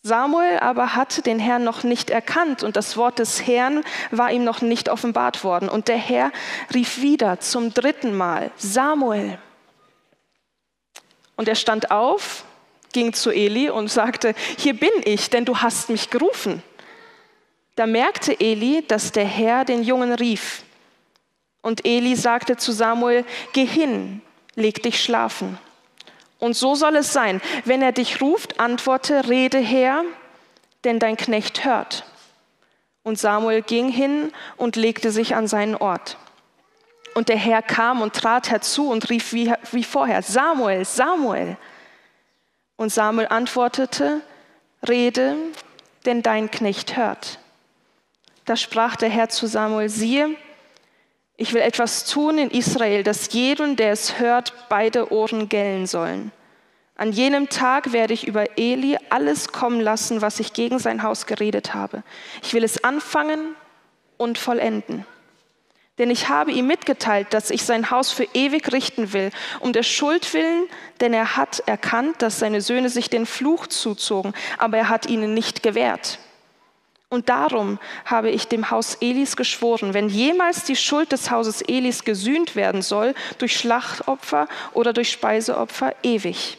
Samuel 0.02 0.60
aber 0.60 0.96
hatte 0.96 1.22
den 1.22 1.40
Herrn 1.40 1.66
noch 1.66 1.84
nicht 1.84 2.10
erkannt 2.10 2.64
und 2.64 2.78
das 2.78 2.96
Wort 2.96 3.20
des 3.20 3.46
Herrn 3.46 3.84
war 4.12 4.32
ihm 4.32 4.46
noch 4.46 4.62
nicht 4.62 4.88
offenbart 4.88 5.44
worden. 5.44 5.68
Und 5.68 5.90
der 5.90 5.98
Herr 5.98 6.32
rief 6.74 7.02
wieder 7.02 7.42
zum 7.42 7.74
dritten 7.74 8.16
Mal, 8.16 8.50
Samuel. 8.56 9.38
Und 11.36 11.50
er 11.50 11.56
stand 11.56 11.92
auf, 11.92 12.46
ging 12.94 13.12
zu 13.12 13.30
Eli 13.30 13.70
und 13.72 13.92
sagte, 13.92 14.36
hier 14.58 14.80
bin 14.80 15.02
ich, 15.04 15.32
denn 15.32 15.44
du 15.44 15.58
hast 15.58 15.90
mich 15.90 16.10
gerufen. 16.10 16.64
Da 17.76 17.86
merkte 17.88 18.40
Eli, 18.40 18.86
dass 18.88 19.12
der 19.12 19.26
Herr 19.26 19.66
den 19.66 19.84
Jungen 19.84 20.14
rief. 20.14 20.63
Und 21.64 21.86
Eli 21.86 22.16
sagte 22.16 22.58
zu 22.58 22.72
Samuel, 22.72 23.26
geh 23.54 23.66
hin, 23.66 24.22
leg 24.54 24.84
dich 24.84 25.02
schlafen. 25.02 25.58
Und 26.38 26.56
so 26.56 26.76
soll 26.76 26.98
es 26.98 27.14
sein, 27.14 27.42
wenn 27.64 27.82
er 27.82 27.94
dich 27.94 28.22
ruft, 28.22 28.60
antworte, 28.60 29.30
rede 29.30 29.60
her, 29.60 30.04
denn 30.84 31.00
dein 31.00 31.16
Knecht 31.16 31.64
hört. 31.64 32.04
Und 33.02 33.18
Samuel 33.18 33.62
ging 33.62 33.90
hin 33.90 34.32
und 34.58 34.76
legte 34.76 35.10
sich 35.12 35.36
an 35.36 35.48
seinen 35.48 35.76
Ort. 35.76 36.18
Und 37.16 37.30
der 37.30 37.38
Herr 37.38 37.62
kam 37.62 38.02
und 38.02 38.14
trat 38.14 38.52
herzu 38.52 38.90
und 38.90 39.10
rief 39.10 39.32
wie, 39.32 39.54
wie 39.72 39.86
vorher, 39.86 40.22
Samuel, 40.22 40.84
Samuel. 40.84 41.56
Und 42.76 42.92
Samuel 42.92 43.28
antwortete, 43.30 44.20
rede, 44.86 45.38
denn 46.06 46.24
dein 46.24 46.52
Knecht 46.52 46.98
hört. 46.98 47.40
Da 48.44 48.58
sprach 48.58 48.98
der 48.98 49.10
Herr 49.10 49.30
zu 49.30 49.48
Samuel, 49.48 49.88
siehe, 49.88 50.36
ich 51.38 51.54
will 51.54 51.62
etwas 51.62 52.06
tun 52.06 52.38
in 52.38 52.52
Israel, 52.52 53.04
dass 53.04 53.34
jedem, 53.34 53.76
der 53.76 53.92
es 53.92 54.20
hört, 54.20 54.54
beide 54.70 55.12
Ohren 55.12 55.50
gellen 55.50 55.88
sollen. 55.88 56.32
An 56.96 57.12
jenem 57.12 57.50
Tag 57.50 57.92
werde 57.92 58.14
ich 58.14 58.28
über 58.28 58.58
Eli 58.58 58.98
alles 59.10 59.48
kommen 59.48 59.82
lassen, 59.82 60.22
was 60.22 60.40
ich 60.40 60.54
gegen 60.54 60.78
sein 60.78 61.02
Haus 61.02 61.26
geredet 61.26 61.74
habe. 61.74 62.04
Ich 62.44 62.54
will 62.54 62.64
es 62.64 62.84
anfangen 62.84 63.56
und 64.18 64.38
vollenden. 64.38 65.06
Denn 65.98 66.10
ich 66.10 66.30
habe 66.30 66.52
ihm 66.52 66.66
mitgeteilt, 66.66 67.28
dass 67.32 67.52
ich 67.52 67.64
sein 67.64 67.92
Haus 67.92 68.12
für 68.12 68.28
ewig 68.34 68.72
richten 68.72 69.14
will, 69.14 69.30
um 69.60 69.74
der 69.74 69.84
Schuld 69.84 70.34
willen, 70.34 70.68
denn 71.02 71.14
er 71.14 71.36
hat 71.36 71.64
erkannt, 71.68 72.22
dass 72.22 72.40
seine 72.40 72.62
Söhne 72.62 72.90
sich 72.90 73.10
den 73.10 73.26
Fluch 73.26 73.68
zuzogen, 73.68 74.34
aber 74.58 74.78
er 74.78 74.90
hat 74.90 75.08
ihnen 75.08 75.34
nicht 75.34 75.62
gewährt. 75.62 76.20
Und 77.14 77.30
darum 77.30 77.78
habe 78.06 78.32
ich 78.32 78.48
dem 78.48 78.72
Haus 78.72 78.96
Elis 78.96 79.36
geschworen, 79.36 79.94
wenn 79.94 80.10
jemals 80.10 80.64
die 80.64 80.76
Schuld 80.76 81.12
des 81.12 81.30
Hauses 81.30 81.62
Elis 81.62 82.06
gesühnt 82.06 82.56
werden 82.56 82.82
soll, 82.82 83.14
durch 83.38 83.56
Schlachtopfer 83.56 84.48
oder 84.74 84.94
durch 84.94 85.12
Speiseopfer, 85.12 85.94
ewig. 86.02 86.58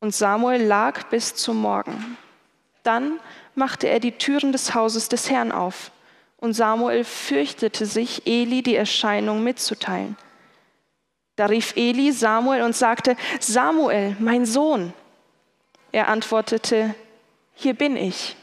Und 0.00 0.14
Samuel 0.14 0.62
lag 0.62 1.10
bis 1.10 1.34
zum 1.34 1.58
Morgen. 1.58 2.16
Dann 2.84 3.20
machte 3.54 3.86
er 3.86 4.00
die 4.00 4.12
Türen 4.12 4.50
des 4.50 4.74
Hauses 4.74 5.10
des 5.10 5.28
Herrn 5.28 5.52
auf. 5.52 5.90
Und 6.38 6.54
Samuel 6.54 7.04
fürchtete 7.04 7.84
sich, 7.84 8.26
Eli 8.26 8.62
die 8.62 8.76
Erscheinung 8.76 9.44
mitzuteilen. 9.44 10.16
Da 11.36 11.44
rief 11.44 11.74
Eli 11.76 12.12
Samuel 12.12 12.62
und 12.62 12.74
sagte, 12.74 13.14
Samuel, 13.40 14.16
mein 14.18 14.46
Sohn. 14.46 14.94
Er 15.92 16.08
antwortete, 16.08 16.94
hier 17.56 17.74
bin 17.74 17.96
ich. 17.96 18.36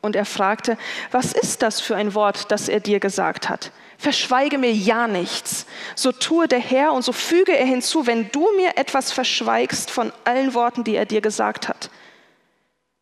Und 0.00 0.16
er 0.16 0.24
fragte, 0.24 0.78
was 1.10 1.32
ist 1.32 1.62
das 1.62 1.80
für 1.80 1.94
ein 1.94 2.14
Wort, 2.14 2.50
das 2.50 2.68
er 2.68 2.80
dir 2.80 2.98
gesagt 2.98 3.48
hat? 3.48 3.70
Verschweige 3.98 4.58
mir 4.58 4.72
ja 4.72 5.06
nichts. 5.06 5.66
So 5.94 6.10
tue 6.10 6.48
der 6.48 6.58
Herr 6.58 6.92
und 6.92 7.02
so 7.02 7.12
füge 7.12 7.56
er 7.56 7.66
hinzu, 7.66 8.06
wenn 8.06 8.30
du 8.32 8.48
mir 8.56 8.76
etwas 8.76 9.12
verschweigst 9.12 9.90
von 9.90 10.12
allen 10.24 10.54
Worten, 10.54 10.82
die 10.82 10.96
er 10.96 11.06
dir 11.06 11.20
gesagt 11.20 11.68
hat. 11.68 11.90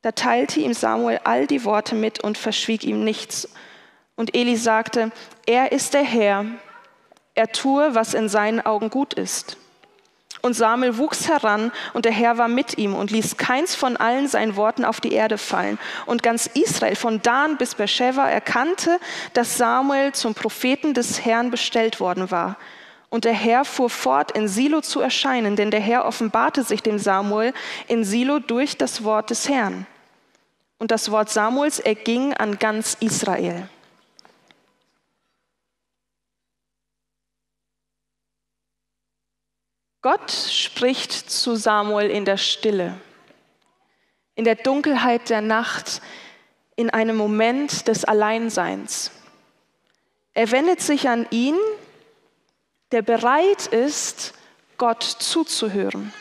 Da 0.02 0.12
teilte 0.12 0.60
ihm 0.60 0.75
Samuel 0.75 1.20
all 1.25 1.46
die 1.46 1.64
Worte 1.64 1.94
mit 1.94 2.20
und 2.20 2.37
verschwieg 2.37 2.84
ihm 2.84 3.04
nichts. 3.04 3.49
Und 4.14 4.34
Eli 4.34 4.56
sagte, 4.56 5.12
er 5.46 5.72
ist 5.72 5.94
der 5.94 6.04
Herr, 6.04 6.44
er 7.34 7.52
tue, 7.52 7.94
was 7.94 8.12
in 8.12 8.28
seinen 8.28 8.60
Augen 8.60 8.90
gut 8.90 9.14
ist. 9.14 9.56
Und 10.42 10.54
Samuel 10.54 10.97
wuchs 10.97 11.28
heran 11.28 11.70
und 11.92 12.06
der 12.06 12.12
Herr 12.12 12.38
war 12.38 12.49
mit 12.49 12.78
ihm 12.78 12.94
und 12.94 13.11
ließ 13.11 13.37
keins 13.37 13.75
von 13.75 13.97
allen 13.97 14.26
seinen 14.26 14.56
Worten 14.56 14.85
auf 14.85 15.00
die 15.00 15.12
Erde 15.12 15.37
fallen. 15.37 15.78
Und 16.06 16.23
ganz 16.23 16.47
Israel 16.47 16.97
von 16.97 17.20
Dan 17.20 17.59
bis 17.59 17.75
Beersheba 17.75 18.28
erkannte, 18.28 18.99
dass 19.35 19.59
Samuel 19.59 20.12
zum 20.12 20.35
Propheten 20.35 20.94
des 20.94 21.25
Herrn 21.25 21.50
bestellt 21.50 22.00
worden 22.00 22.30
war. 22.30 22.56
Und 23.11 23.25
der 23.25 23.35
Herr 23.35 23.64
fuhr 23.64 23.90
fort, 23.90 24.30
in 24.30 24.49
Silo 24.49 24.80
zu 24.80 25.00
erscheinen, 25.00 25.56
denn 25.56 25.70
der 25.70 25.80
Herr 25.80 26.06
offenbarte 26.06 26.62
sich 26.62 26.82
dem 26.82 26.99
Samuel 26.99 27.52
in 27.88 28.04
Silo 28.04 28.38
durch 28.38 28.76
das 28.76 29.04
Wort 29.04 29.30
des 29.30 29.49
Herrn. 29.49 29.87
Und 30.78 30.90
das 30.90 31.11
Wort 31.11 31.28
Samuels 31.28 31.80
erging 31.80 32.32
an 32.35 32.59
ganz 32.59 32.97
Israel. 33.00 33.68
Gott 40.02 40.30
spricht 40.30 41.12
zu 41.12 41.57
Samuel 41.57 42.09
in 42.09 42.25
der 42.25 42.38
Stille, 42.38 42.99
in 44.35 44.45
der 44.45 44.54
Dunkelheit 44.54 45.28
der 45.28 45.42
Nacht, 45.42 46.00
in 46.75 46.88
einem 46.88 47.16
Moment 47.16 47.87
des 47.87 48.07
Alleinseins. 48.07 49.11
Er 50.33 50.50
wendet 50.52 50.80
sich 50.80 51.11
an 51.11 51.26
ihn, 51.30 51.57
der 52.92 53.02
bereit 53.02 53.66
ist, 53.66 54.33
Gott 54.78 55.02
zuzuhören. 55.02 56.14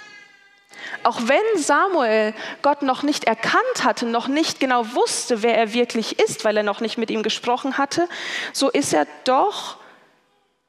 Auch 1.04 1.22
wenn 1.24 1.62
Samuel 1.62 2.34
Gott 2.62 2.82
noch 2.82 3.04
nicht 3.04 3.24
erkannt 3.24 3.84
hatte, 3.86 4.06
noch 4.06 4.28
nicht 4.28 4.60
genau 4.60 4.94
wusste, 4.94 5.42
wer 5.42 5.58
er 5.58 5.72
wirklich 5.72 6.20
ist, 6.20 6.44
weil 6.44 6.58
er 6.58 6.64
noch 6.64 6.82
nicht 6.82 6.98
mit 6.98 7.10
ihm 7.10 7.24
gesprochen 7.24 7.78
hatte, 7.78 8.10
so 8.52 8.70
ist 8.70 8.92
er 8.92 9.08
doch 9.24 9.78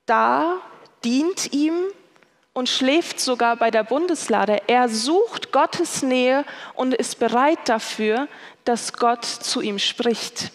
da, 0.07 0.59
dient 1.03 1.53
ihm 1.53 1.75
und 2.53 2.69
schläft 2.69 3.21
sogar 3.21 3.57
bei 3.57 3.71
der 3.71 3.85
Bundeslade. 3.85 4.63
Er 4.67 4.89
sucht 4.89 5.53
Gottes 5.53 6.03
Nähe 6.03 6.45
und 6.75 6.95
ist 6.95 7.19
bereit 7.19 7.61
dafür, 7.67 8.29
dass 8.65 8.93
Gott 8.93 9.25
zu 9.25 9.61
ihm 9.61 9.79
spricht. 9.79 10.51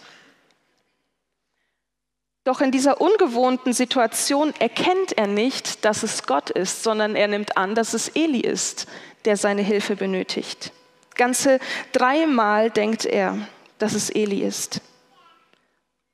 Doch 2.44 2.60
in 2.60 2.70
dieser 2.70 3.00
ungewohnten 3.00 3.72
Situation 3.72 4.54
erkennt 4.60 5.18
er 5.18 5.26
nicht, 5.26 5.84
dass 5.84 6.04
es 6.04 6.26
Gott 6.26 6.50
ist, 6.50 6.84
sondern 6.84 7.16
er 7.16 7.26
nimmt 7.26 7.56
an, 7.56 7.74
dass 7.74 7.92
es 7.92 8.08
Eli 8.08 8.40
ist, 8.40 8.86
der 9.24 9.36
seine 9.36 9.62
Hilfe 9.62 9.96
benötigt. 9.96 10.72
Ganze 11.16 11.58
dreimal 11.90 12.70
denkt 12.70 13.04
er, 13.04 13.36
dass 13.78 13.94
es 13.94 14.10
Eli 14.10 14.42
ist. 14.42 14.80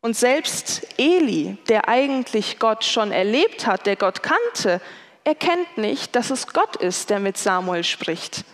Und 0.01 0.17
selbst 0.17 0.87
Eli, 0.97 1.59
der 1.69 1.89
eigentlich 1.89 2.59
Gott 2.59 2.85
schon 2.85 3.13
erlebt 3.13 3.67
hat, 3.67 3.85
der 3.85 3.97
Gott 3.97 4.23
kannte, 4.23 4.81
erkennt 5.25 5.79
nicht, 5.79 6.15
dass 6.17 6.31
es 6.31 6.49
Gott 6.49 6.77
ist, 6.77 7.11
der 7.11 7.21
mit 7.21 7.37
Samuel 7.37 7.85
spricht. 7.85 8.45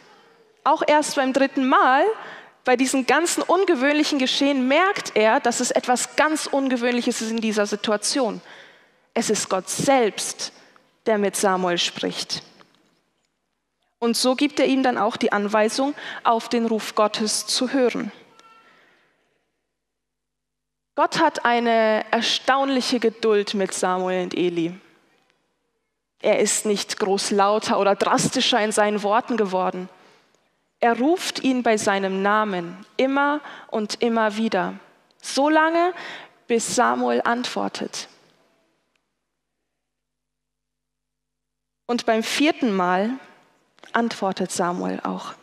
Auch 0.64 0.82
erst 0.87 1.16
beim 1.16 1.32
dritten 1.32 1.68
Mal, 1.68 2.04
bei 2.64 2.76
diesem 2.76 3.06
ganzen 3.06 3.42
ungewöhnlichen 3.42 4.18
Geschehen, 4.18 4.68
merkt 4.68 5.12
er, 5.14 5.40
dass 5.40 5.60
es 5.60 5.70
etwas 5.70 6.16
ganz 6.16 6.46
Ungewöhnliches 6.46 7.22
ist 7.22 7.30
in 7.30 7.40
dieser 7.40 7.66
Situation. 7.66 8.40
Es 9.14 9.30
ist 9.30 9.48
Gott 9.48 9.68
selbst, 9.68 10.52
der 11.06 11.18
mit 11.18 11.37
Samuel 11.37 11.78
spricht. 11.78 12.42
Und 13.98 14.16
so 14.16 14.37
gibt 14.37 14.60
er 14.60 14.66
ihm 14.66 14.82
dann 14.82 14.98
auch 14.98 15.16
die 15.16 15.32
Anweisung, 15.32 15.94
auf 16.22 16.48
den 16.48 16.66
Ruf 16.66 16.94
Gottes 16.94 17.46
zu 17.46 17.72
hören. 17.72 18.12
Gott 20.94 21.20
hat 21.20 21.44
eine 21.44 22.04
erstaunliche 22.10 23.00
Geduld 23.00 23.54
mit 23.54 23.72
Samuel 23.72 24.25
und 24.25 24.34
Eli. 24.37 24.75
Er 26.20 26.40
ist 26.40 26.66
nicht 26.66 26.98
groß 26.98 27.30
lauter 27.30 27.78
oder 27.78 27.94
drastischer 27.94 28.60
in 28.62 28.72
seinen 28.72 29.02
Worten 29.02 29.37
geworden. 29.37 29.88
Er 30.80 30.98
ruft 30.98 31.42
ihn 31.42 31.62
bei 31.62 31.76
seinem 31.76 32.22
Namen 32.22 32.87
immer 32.96 33.40
und 33.68 34.00
immer 34.02 34.37
wieder, 34.37 34.75
so 35.20 35.48
lange, 35.48 35.92
bis 36.46 36.75
Samuel 36.75 37.20
antwortet. 37.25 38.08
Und 41.87 42.06
beim 42.06 42.22
vierten 42.22 42.75
Mal 42.75 43.10
antwortet 43.92 44.52
Samuel 44.52 45.00
auch, 45.02 45.34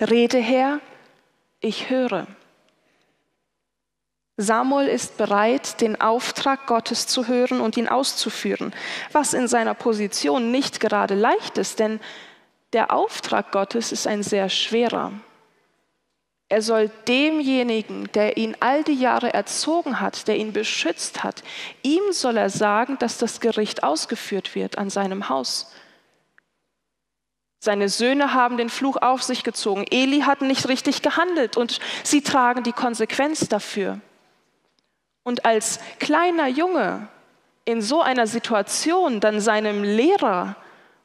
Rede 0.00 0.38
her, 0.38 0.80
ich 1.60 1.90
höre. 1.90 2.26
Samuel 4.40 4.88
ist 4.88 5.16
bereit, 5.18 5.80
den 5.80 6.00
Auftrag 6.00 6.66
Gottes 6.66 7.06
zu 7.06 7.28
hören 7.28 7.60
und 7.60 7.76
ihn 7.76 7.88
auszuführen, 7.88 8.72
was 9.12 9.34
in 9.34 9.48
seiner 9.48 9.74
Position 9.74 10.50
nicht 10.50 10.80
gerade 10.80 11.14
leicht 11.14 11.58
ist, 11.58 11.78
denn 11.78 12.00
der 12.72 12.92
Auftrag 12.92 13.52
Gottes 13.52 13.92
ist 13.92 14.06
ein 14.06 14.22
sehr 14.22 14.48
schwerer. 14.48 15.12
Er 16.48 16.62
soll 16.62 16.90
demjenigen, 17.06 18.10
der 18.12 18.36
ihn 18.36 18.56
all 18.60 18.82
die 18.82 18.94
Jahre 18.94 19.32
erzogen 19.32 20.00
hat, 20.00 20.26
der 20.26 20.36
ihn 20.36 20.52
beschützt 20.52 21.22
hat, 21.22 21.42
ihm 21.82 22.02
soll 22.10 22.36
er 22.36 22.50
sagen, 22.50 22.98
dass 22.98 23.18
das 23.18 23.40
Gericht 23.40 23.84
ausgeführt 23.84 24.54
wird 24.54 24.78
an 24.78 24.90
seinem 24.90 25.28
Haus. 25.28 25.72
Seine 27.62 27.90
Söhne 27.90 28.32
haben 28.32 28.56
den 28.56 28.70
Fluch 28.70 28.96
auf 28.96 29.22
sich 29.22 29.44
gezogen. 29.44 29.84
Eli 29.90 30.22
hat 30.22 30.40
nicht 30.40 30.66
richtig 30.66 31.02
gehandelt 31.02 31.58
und 31.58 31.78
sie 32.02 32.22
tragen 32.22 32.62
die 32.62 32.72
Konsequenz 32.72 33.48
dafür. 33.48 34.00
Und 35.22 35.44
als 35.44 35.80
kleiner 35.98 36.46
Junge 36.46 37.08
in 37.64 37.82
so 37.82 38.02
einer 38.02 38.26
Situation 38.26 39.20
dann 39.20 39.40
seinem 39.40 39.84
Lehrer 39.84 40.56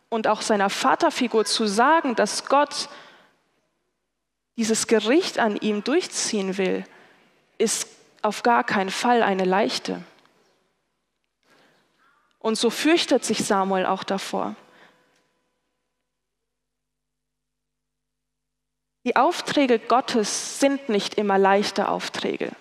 und 0.10 0.28
auch 0.28 0.42
seiner 0.42 0.70
Vaterfigur 0.70 1.46
zu 1.46 1.68
sagen, 1.68 2.16
dass 2.16 2.46
Gott 2.46 2.90
dieses 4.58 4.88
Gericht 4.88 5.38
an 5.40 5.58
ihm 5.58 5.84
durchziehen 5.84 6.58
will, 6.58 6.86
ist 7.58 7.90
auf 8.22 8.42
gar 8.42 8.64
keinen 8.64 8.90
Fall 8.90 9.22
eine 9.22 9.44
leichte. 9.44 10.02
Und 12.40 12.58
so 12.58 12.70
fürchtet 12.70 13.26
sich 13.26 13.44
Samuel 13.44 13.86
auch 13.86 14.04
davor. 14.04 14.56
Die 19.04 19.16
Aufträge 19.16 19.78
Gottes 19.78 20.60
sind 20.60 20.90
nicht 20.90 21.16
immer 21.16 21.38
leichte 21.38 21.90
Aufträge. 21.90 22.52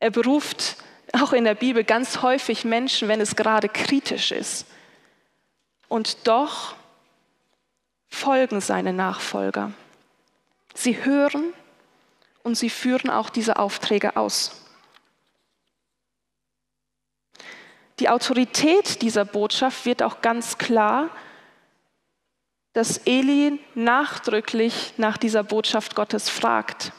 Er 0.00 0.10
beruft 0.10 0.76
auch 1.12 1.32
in 1.32 1.44
der 1.44 1.54
Bibel 1.54 1.84
ganz 1.84 2.22
häufig 2.22 2.64
Menschen, 2.64 3.08
wenn 3.08 3.20
es 3.20 3.36
gerade 3.36 3.68
kritisch 3.68 4.32
ist. 4.32 4.66
Und 5.88 6.26
doch 6.28 6.74
folgen 8.08 8.60
seine 8.60 8.92
Nachfolger. 8.92 9.72
Sie 10.74 11.04
hören 11.04 11.52
und 12.42 12.56
sie 12.56 12.70
führen 12.70 13.10
auch 13.10 13.30
diese 13.30 13.58
Aufträge 13.58 14.16
aus. 14.16 14.62
Die 17.98 18.08
Autorität 18.08 19.02
dieser 19.02 19.24
Botschaft 19.24 19.84
wird 19.86 20.02
auch 20.02 20.20
ganz 20.20 20.58
klar 20.58 21.10
dass 22.78 22.98
Eli 23.06 23.58
nachdrücklich 23.74 24.94
nach 24.98 25.16
dieser 25.16 25.42
Botschaft 25.42 25.96
Gottes 25.96 26.28
fragt. 26.30 26.92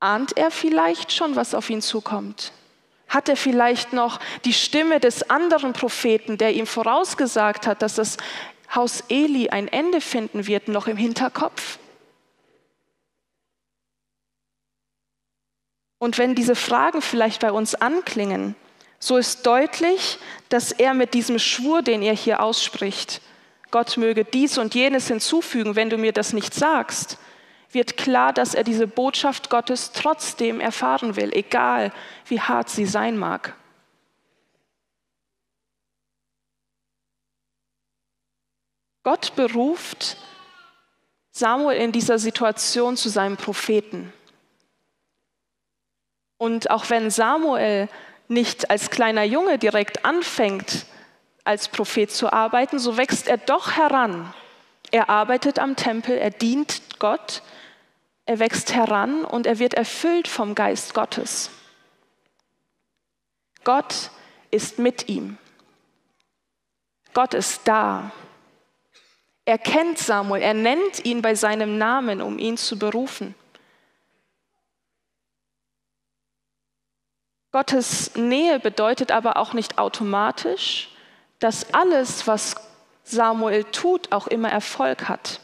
Ahnt 0.00 0.36
er 0.36 0.50
vielleicht 0.50 1.12
schon, 1.12 1.34
was 1.36 1.54
auf 1.54 1.70
ihn 1.70 1.82
zukommt? 1.82 2.52
Hat 3.08 3.28
er 3.28 3.36
vielleicht 3.36 3.92
noch 3.92 4.20
die 4.44 4.52
Stimme 4.52 5.00
des 5.00 5.28
anderen 5.30 5.72
Propheten, 5.72 6.38
der 6.38 6.54
ihm 6.54 6.66
vorausgesagt 6.66 7.66
hat, 7.66 7.82
dass 7.82 7.94
das 7.94 8.16
Haus 8.74 9.02
Eli 9.08 9.48
ein 9.48 9.66
Ende 9.66 10.00
finden 10.00 10.46
wird, 10.46 10.68
noch 10.68 10.86
im 10.86 10.96
Hinterkopf? 10.96 11.78
Und 15.98 16.16
wenn 16.18 16.34
diese 16.34 16.54
Fragen 16.54 17.02
vielleicht 17.02 17.40
bei 17.40 17.50
uns 17.50 17.74
anklingen, 17.74 18.54
so 19.00 19.16
ist 19.16 19.46
deutlich, 19.46 20.18
dass 20.48 20.70
er 20.70 20.94
mit 20.94 21.14
diesem 21.14 21.38
Schwur, 21.38 21.82
den 21.82 22.02
er 22.02 22.14
hier 22.14 22.40
ausspricht, 22.40 23.20
Gott 23.70 23.96
möge 23.96 24.24
dies 24.24 24.58
und 24.58 24.74
jenes 24.74 25.08
hinzufügen, 25.08 25.76
wenn 25.76 25.90
du 25.90 25.98
mir 25.98 26.12
das 26.12 26.32
nicht 26.32 26.54
sagst, 26.54 27.18
wird 27.70 27.96
klar, 27.96 28.32
dass 28.32 28.54
er 28.54 28.64
diese 28.64 28.86
Botschaft 28.86 29.50
Gottes 29.50 29.92
trotzdem 29.92 30.60
erfahren 30.60 31.16
will, 31.16 31.32
egal 31.32 31.92
wie 32.26 32.40
hart 32.40 32.70
sie 32.70 32.86
sein 32.86 33.18
mag. 33.18 33.54
Gott 39.02 39.34
beruft 39.36 40.16
Samuel 41.30 41.78
in 41.78 41.92
dieser 41.92 42.18
Situation 42.18 42.96
zu 42.96 43.08
seinem 43.08 43.36
Propheten. 43.36 44.12
Und 46.36 46.70
auch 46.70 46.90
wenn 46.90 47.10
Samuel 47.10 47.88
nicht 48.28 48.70
als 48.70 48.90
kleiner 48.90 49.24
Junge 49.24 49.58
direkt 49.58 50.04
anfängt, 50.04 50.86
als 51.44 51.68
Prophet 51.68 52.10
zu 52.10 52.32
arbeiten, 52.32 52.78
so 52.78 52.96
wächst 52.96 53.28
er 53.28 53.38
doch 53.38 53.72
heran. 53.76 54.34
Er 54.90 55.08
arbeitet 55.08 55.58
am 55.58 55.76
Tempel, 55.76 56.16
er 56.16 56.30
dient 56.30 56.82
Gott, 56.98 57.42
er 58.28 58.40
wächst 58.40 58.74
heran 58.74 59.24
und 59.24 59.46
er 59.46 59.58
wird 59.58 59.72
erfüllt 59.72 60.28
vom 60.28 60.54
Geist 60.54 60.92
Gottes. 60.92 61.48
Gott 63.64 64.10
ist 64.50 64.78
mit 64.78 65.08
ihm. 65.08 65.38
Gott 67.14 67.32
ist 67.32 67.62
da. 67.64 68.12
Er 69.46 69.56
kennt 69.56 69.98
Samuel, 69.98 70.42
er 70.42 70.52
nennt 70.52 71.06
ihn 71.06 71.22
bei 71.22 71.34
seinem 71.34 71.78
Namen, 71.78 72.20
um 72.20 72.38
ihn 72.38 72.58
zu 72.58 72.78
berufen. 72.78 73.34
Gottes 77.50 78.14
Nähe 78.14 78.60
bedeutet 78.60 79.10
aber 79.10 79.38
auch 79.38 79.54
nicht 79.54 79.78
automatisch, 79.78 80.90
dass 81.38 81.72
alles, 81.72 82.26
was 82.26 82.56
Samuel 83.04 83.64
tut, 83.64 84.12
auch 84.12 84.26
immer 84.26 84.50
Erfolg 84.50 85.08
hat. 85.08 85.40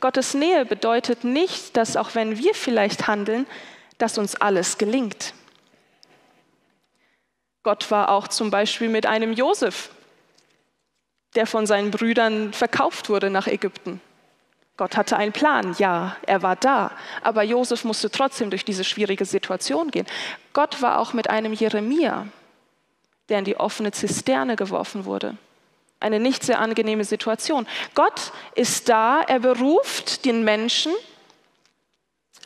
Gottes 0.00 0.34
Nähe 0.34 0.64
bedeutet 0.64 1.24
nicht, 1.24 1.76
dass 1.76 1.96
auch 1.96 2.14
wenn 2.14 2.38
wir 2.38 2.54
vielleicht 2.54 3.06
handeln, 3.06 3.46
dass 3.98 4.18
uns 4.18 4.34
alles 4.34 4.78
gelingt. 4.78 5.34
Gott 7.62 7.90
war 7.90 8.10
auch 8.10 8.28
zum 8.28 8.50
Beispiel 8.50 8.88
mit 8.88 9.04
einem 9.04 9.32
Josef, 9.32 9.90
der 11.34 11.46
von 11.46 11.66
seinen 11.66 11.90
Brüdern 11.90 12.52
verkauft 12.52 13.10
wurde 13.10 13.30
nach 13.30 13.46
Ägypten. 13.46 14.00
Gott 14.78 14.96
hatte 14.96 15.18
einen 15.18 15.32
Plan, 15.32 15.76
ja, 15.78 16.16
er 16.26 16.42
war 16.42 16.56
da, 16.56 16.92
aber 17.22 17.42
Josef 17.42 17.84
musste 17.84 18.10
trotzdem 18.10 18.48
durch 18.48 18.64
diese 18.64 18.82
schwierige 18.82 19.26
Situation 19.26 19.90
gehen. 19.90 20.06
Gott 20.54 20.80
war 20.80 20.98
auch 20.98 21.12
mit 21.12 21.28
einem 21.28 21.52
Jeremia, 21.52 22.26
der 23.28 23.40
in 23.40 23.44
die 23.44 23.58
offene 23.58 23.92
Zisterne 23.92 24.56
geworfen 24.56 25.04
wurde. 25.04 25.36
Eine 26.00 26.18
nicht 26.18 26.42
sehr 26.42 26.58
angenehme 26.58 27.04
Situation. 27.04 27.66
Gott 27.94 28.32
ist 28.54 28.88
da, 28.88 29.20
er 29.20 29.38
beruft 29.38 30.24
den 30.24 30.42
Menschen, 30.44 30.92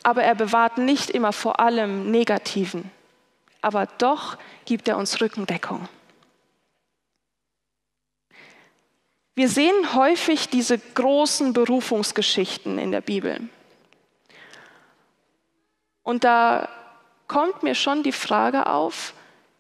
aber 0.03 0.25
er 0.25 0.35
bewahrt 0.35 0.79
nicht 0.79 1.09
immer 1.11 1.33
vor 1.33 1.61
allem 1.61 2.11
Negativen. 2.11 2.91
Aber 3.63 3.87
doch 3.87 4.37
gibt 4.67 4.89
er 4.89 4.99
uns 4.99 5.21
Rückendeckung. 5.21 5.89
Wir 9.37 9.49
sehen 9.49 9.95
häufig 9.95 10.49
diese 10.49 10.79
großen 10.79 11.53
Berufungsgeschichten 11.53 12.79
in 12.79 12.93
der 12.93 13.01
Bibel. 13.01 13.49
Und 16.03 16.23
da 16.23 16.69
kommt 17.27 17.63
mir 17.63 17.75
schon 17.75 18.03
die 18.03 18.13
Frage 18.13 18.67
auf, 18.67 19.15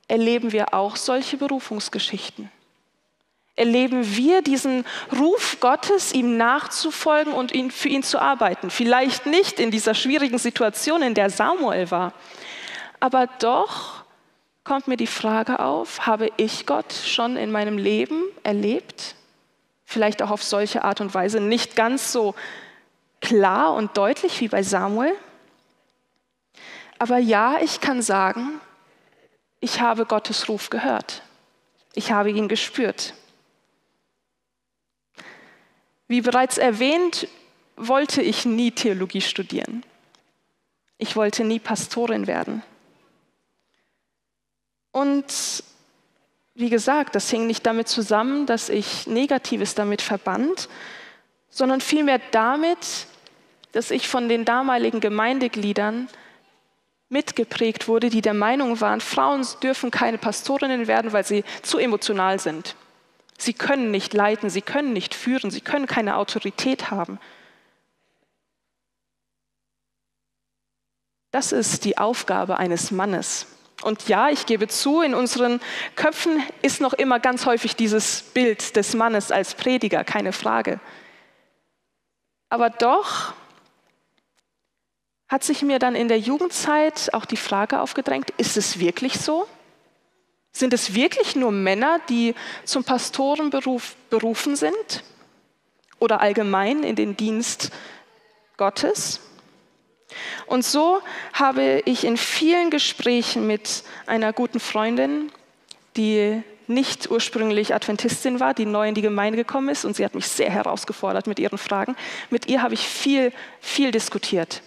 erleben 0.06 0.52
wir 0.52 0.74
auch 0.74 0.96
solche 0.96 1.36
Berufungsgeschichten. 1.36 2.52
Erleben 3.56 4.16
wir 4.16 4.42
diesen 4.42 4.84
Ruf 5.16 5.58
Gottes, 5.60 6.12
ihm 6.12 6.36
nachzufolgen 6.36 7.32
und 7.32 7.52
ihn, 7.52 7.70
für 7.70 7.88
ihn 7.88 8.02
zu 8.02 8.18
arbeiten. 8.18 8.70
Vielleicht 8.70 9.26
nicht 9.26 9.60
in 9.60 9.70
dieser 9.70 9.94
schwierigen 9.94 10.38
Situation, 10.38 11.02
in 11.02 11.14
der 11.14 11.30
Samuel 11.30 11.90
war, 11.90 12.12
aber 12.98 13.28
doch 13.38 14.04
kommt 14.64 14.88
mir 14.88 14.96
die 14.96 15.06
Frage 15.06 15.60
auf, 15.60 16.06
habe 16.06 16.30
ich 16.38 16.66
Gott 16.66 16.92
schon 16.92 17.36
in 17.36 17.52
meinem 17.52 17.76
Leben 17.76 18.24
erlebt? 18.42 19.14
Vielleicht 19.84 20.22
auch 20.22 20.30
auf 20.30 20.42
solche 20.42 20.82
Art 20.84 21.00
und 21.02 21.12
Weise, 21.14 21.38
nicht 21.38 21.76
ganz 21.76 22.12
so 22.12 22.34
klar 23.20 23.74
und 23.74 23.96
deutlich 23.96 24.40
wie 24.40 24.48
bei 24.48 24.62
Samuel. 24.62 25.14
Aber 26.98 27.18
ja, 27.18 27.58
ich 27.60 27.80
kann 27.80 28.00
sagen, 28.00 28.60
ich 29.60 29.80
habe 29.80 30.06
Gottes 30.06 30.48
Ruf 30.48 30.70
gehört. 30.70 31.22
Ich 31.94 32.12
habe 32.12 32.30
ihn 32.30 32.48
gespürt. 32.48 33.14
Wie 36.14 36.20
bereits 36.20 36.58
erwähnt, 36.58 37.26
wollte 37.76 38.22
ich 38.22 38.44
nie 38.44 38.70
Theologie 38.70 39.20
studieren. 39.20 39.82
Ich 40.96 41.16
wollte 41.16 41.42
nie 41.42 41.58
Pastorin 41.58 42.28
werden. 42.28 42.62
Und 44.92 45.64
wie 46.54 46.70
gesagt, 46.70 47.16
das 47.16 47.28
hing 47.30 47.48
nicht 47.48 47.66
damit 47.66 47.88
zusammen, 47.88 48.46
dass 48.46 48.68
ich 48.68 49.08
Negatives 49.08 49.74
damit 49.74 50.02
verband, 50.02 50.68
sondern 51.50 51.80
vielmehr 51.80 52.20
damit, 52.30 53.08
dass 53.72 53.90
ich 53.90 54.06
von 54.06 54.28
den 54.28 54.44
damaligen 54.44 55.00
Gemeindegliedern 55.00 56.06
mitgeprägt 57.08 57.88
wurde, 57.88 58.08
die 58.08 58.22
der 58.22 58.34
Meinung 58.34 58.80
waren, 58.80 59.00
Frauen 59.00 59.44
dürfen 59.64 59.90
keine 59.90 60.18
Pastorinnen 60.18 60.86
werden, 60.86 61.12
weil 61.12 61.26
sie 61.26 61.42
zu 61.64 61.78
emotional 61.78 62.38
sind. 62.38 62.76
Sie 63.38 63.52
können 63.52 63.90
nicht 63.90 64.14
leiten, 64.14 64.50
sie 64.50 64.62
können 64.62 64.92
nicht 64.92 65.14
führen, 65.14 65.50
sie 65.50 65.60
können 65.60 65.86
keine 65.86 66.16
Autorität 66.16 66.90
haben. 66.90 67.18
Das 71.30 71.50
ist 71.50 71.84
die 71.84 71.98
Aufgabe 71.98 72.58
eines 72.58 72.92
Mannes. 72.92 73.48
Und 73.82 74.08
ja, 74.08 74.30
ich 74.30 74.46
gebe 74.46 74.68
zu, 74.68 75.02
in 75.02 75.14
unseren 75.14 75.60
Köpfen 75.96 76.42
ist 76.62 76.80
noch 76.80 76.92
immer 76.92 77.18
ganz 77.18 77.44
häufig 77.44 77.76
dieses 77.76 78.22
Bild 78.22 78.76
des 78.76 78.94
Mannes 78.94 79.32
als 79.32 79.54
Prediger, 79.54 80.04
keine 80.04 80.32
Frage. 80.32 80.80
Aber 82.48 82.70
doch 82.70 83.34
hat 85.28 85.42
sich 85.42 85.62
mir 85.62 85.80
dann 85.80 85.96
in 85.96 86.06
der 86.06 86.20
Jugendzeit 86.20 87.12
auch 87.12 87.24
die 87.24 87.36
Frage 87.36 87.80
aufgedrängt, 87.80 88.30
ist 88.36 88.56
es 88.56 88.78
wirklich 88.78 89.18
so? 89.18 89.48
Sind 90.56 90.72
es 90.72 90.94
wirklich 90.94 91.34
nur 91.34 91.50
Männer, 91.50 92.00
die 92.08 92.34
zum 92.64 92.84
Pastorenberuf 92.84 93.96
berufen 94.08 94.54
sind? 94.54 95.02
Oder 95.98 96.20
allgemein 96.20 96.84
in 96.84 96.94
den 96.94 97.16
Dienst 97.16 97.72
Gottes? 98.56 99.20
Und 100.46 100.64
so 100.64 101.00
habe 101.32 101.82
ich 101.86 102.04
in 102.04 102.16
vielen 102.16 102.70
Gesprächen 102.70 103.48
mit 103.48 103.82
einer 104.06 104.32
guten 104.32 104.60
Freundin, 104.60 105.32
die 105.96 106.40
nicht 106.68 107.10
ursprünglich 107.10 107.74
Adventistin 107.74 108.38
war, 108.38 108.54
die 108.54 108.64
neu 108.64 108.88
in 108.88 108.94
die 108.94 109.02
Gemeinde 109.02 109.36
gekommen 109.36 109.68
ist 109.70 109.84
und 109.84 109.96
sie 109.96 110.04
hat 110.04 110.14
mich 110.14 110.28
sehr 110.28 110.50
herausgefordert 110.50 111.26
mit 111.26 111.40
ihren 111.40 111.58
Fragen. 111.58 111.96
Mit 112.30 112.46
ihr 112.46 112.62
habe 112.62 112.74
ich 112.74 112.86
viel, 112.86 113.32
viel 113.60 113.90
diskutiert. 113.90 114.62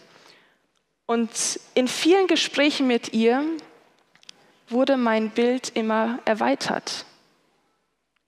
Und 1.05 1.29
in 1.75 1.87
vielen 1.87 2.27
Gesprächen 2.27 2.87
mit 2.87 3.13
ihr 3.13 3.45
wurde 4.69 4.97
mein 4.97 5.29
Bild 5.29 5.69
immer 5.75 6.19
erweitert. 6.25 7.05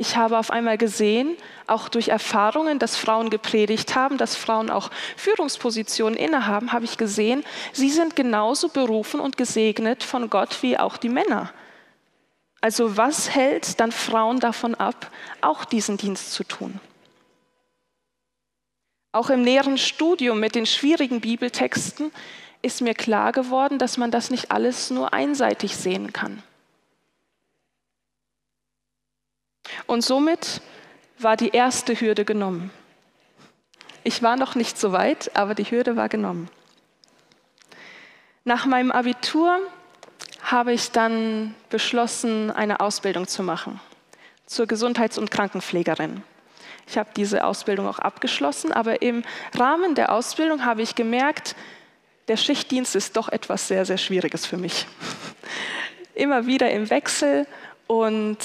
Ich 0.01 0.15
habe 0.15 0.37
auf 0.37 0.49
einmal 0.49 0.77
gesehen, 0.77 1.35
auch 1.67 1.89
durch 1.89 2.07
Erfahrungen, 2.07 2.79
dass 2.79 2.95
Frauen 2.95 3.29
gepredigt 3.29 3.95
haben, 3.95 4.17
dass 4.17 4.37
Frauen 4.37 4.69
auch 4.69 4.91
Führungspositionen 5.17 6.17
innehaben, 6.17 6.71
habe 6.71 6.85
ich 6.85 6.97
gesehen, 6.97 7.43
sie 7.73 7.89
sind 7.89 8.15
genauso 8.15 8.69
berufen 8.69 9.19
und 9.19 9.35
gesegnet 9.35 10.03
von 10.03 10.29
Gott 10.29 10.63
wie 10.63 10.77
auch 10.77 10.95
die 10.95 11.09
Männer. 11.09 11.51
Also 12.61 12.95
was 12.95 13.35
hält 13.35 13.81
dann 13.81 13.91
Frauen 13.91 14.39
davon 14.39 14.73
ab, 14.73 15.11
auch 15.41 15.65
diesen 15.65 15.97
Dienst 15.97 16.31
zu 16.31 16.45
tun? 16.45 16.79
Auch 19.11 19.29
im 19.29 19.41
näheren 19.41 19.77
Studium 19.77 20.39
mit 20.39 20.55
den 20.55 20.65
schwierigen 20.65 21.19
Bibeltexten 21.19 22.11
ist 22.61 22.81
mir 22.81 22.93
klar 22.93 23.31
geworden, 23.31 23.79
dass 23.79 23.97
man 23.97 24.11
das 24.11 24.29
nicht 24.29 24.51
alles 24.51 24.89
nur 24.89 25.13
einseitig 25.13 25.75
sehen 25.77 26.13
kann. 26.13 26.43
Und 29.87 30.01
somit 30.01 30.61
war 31.17 31.37
die 31.37 31.49
erste 31.49 31.99
Hürde 31.99 32.25
genommen. 32.25 32.71
Ich 34.03 34.23
war 34.23 34.35
noch 34.35 34.55
nicht 34.55 34.77
so 34.77 34.91
weit, 34.91 35.35
aber 35.35 35.55
die 35.55 35.65
Hürde 35.65 35.95
war 35.95 36.09
genommen. 36.09 36.49
Nach 38.43 38.65
meinem 38.65 38.91
Abitur 38.91 39.59
habe 40.41 40.73
ich 40.73 40.91
dann 40.91 41.53
beschlossen, 41.69 42.49
eine 42.51 42.79
Ausbildung 42.79 43.27
zu 43.27 43.43
machen 43.43 43.79
zur 44.45 44.65
Gesundheits- 44.65 45.19
und 45.19 45.29
Krankenpflegerin. 45.29 46.23
Ich 46.87 46.97
habe 46.97 47.11
diese 47.15 47.43
Ausbildung 47.43 47.87
auch 47.87 47.99
abgeschlossen, 47.99 48.71
aber 48.71 49.03
im 49.03 49.23
Rahmen 49.53 49.93
der 49.93 50.11
Ausbildung 50.11 50.65
habe 50.65 50.81
ich 50.81 50.95
gemerkt, 50.95 51.55
der 52.29 52.37
Schichtdienst 52.37 52.95
ist 52.95 53.17
doch 53.17 53.27
etwas 53.29 53.67
sehr, 53.67 53.85
sehr 53.85 53.97
Schwieriges 53.97 54.45
für 54.45 54.57
mich. 54.57 54.85
Immer 56.13 56.45
wieder 56.45 56.71
im 56.71 56.89
Wechsel 56.89 57.47
und 57.87 58.37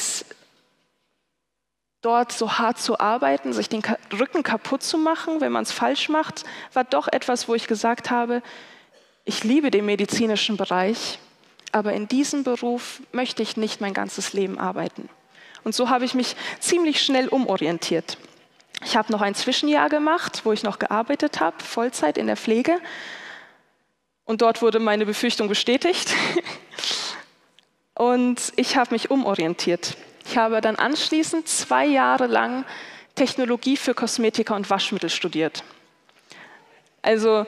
dort 2.00 2.32
so 2.32 2.58
hart 2.58 2.78
zu 2.78 2.98
arbeiten, 2.98 3.52
sich 3.52 3.68
den 3.68 3.82
Rücken 4.18 4.42
kaputt 4.42 4.82
zu 4.82 4.98
machen, 4.98 5.40
wenn 5.40 5.52
man 5.52 5.62
es 5.62 5.72
falsch 5.72 6.08
macht, 6.08 6.44
war 6.72 6.84
doch 6.84 7.08
etwas, 7.08 7.46
wo 7.48 7.54
ich 7.54 7.66
gesagt 7.66 8.10
habe, 8.10 8.42
ich 9.24 9.44
liebe 9.44 9.70
den 9.70 9.86
medizinischen 9.86 10.56
Bereich, 10.56 11.18
aber 11.72 11.92
in 11.92 12.08
diesem 12.08 12.44
Beruf 12.44 13.00
möchte 13.12 13.42
ich 13.42 13.56
nicht 13.56 13.80
mein 13.80 13.94
ganzes 13.94 14.32
Leben 14.32 14.58
arbeiten. 14.58 15.08
Und 15.62 15.74
so 15.74 15.88
habe 15.88 16.04
ich 16.04 16.14
mich 16.14 16.36
ziemlich 16.60 17.02
schnell 17.02 17.28
umorientiert. 17.28 18.18
Ich 18.84 18.96
habe 18.96 19.10
noch 19.10 19.22
ein 19.22 19.34
Zwischenjahr 19.34 19.88
gemacht, 19.88 20.42
wo 20.44 20.52
ich 20.52 20.62
noch 20.62 20.78
gearbeitet 20.78 21.40
habe, 21.40 21.62
Vollzeit 21.62 22.18
in 22.18 22.26
der 22.26 22.36
Pflege. 22.36 22.78
Und 24.24 24.42
dort 24.42 24.62
wurde 24.62 24.78
meine 24.78 25.06
Befürchtung 25.06 25.48
bestätigt. 25.48 26.14
Und 27.94 28.52
ich 28.56 28.76
habe 28.76 28.94
mich 28.94 29.10
umorientiert. 29.10 29.96
Ich 30.26 30.36
habe 30.36 30.60
dann 30.60 30.76
anschließend 30.76 31.46
zwei 31.46 31.86
Jahre 31.86 32.26
lang 32.26 32.64
Technologie 33.14 33.76
für 33.76 33.94
Kosmetika 33.94 34.56
und 34.56 34.68
Waschmittel 34.68 35.08
studiert. 35.08 35.62
Also 37.02 37.46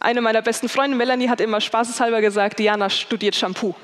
eine 0.00 0.20
meiner 0.20 0.42
besten 0.42 0.68
Freunde, 0.68 0.96
Melanie, 0.96 1.28
hat 1.28 1.40
immer 1.40 1.60
spaßeshalber 1.60 2.20
gesagt, 2.20 2.58
Diana 2.58 2.88
studiert 2.88 3.34
Shampoo. 3.34 3.74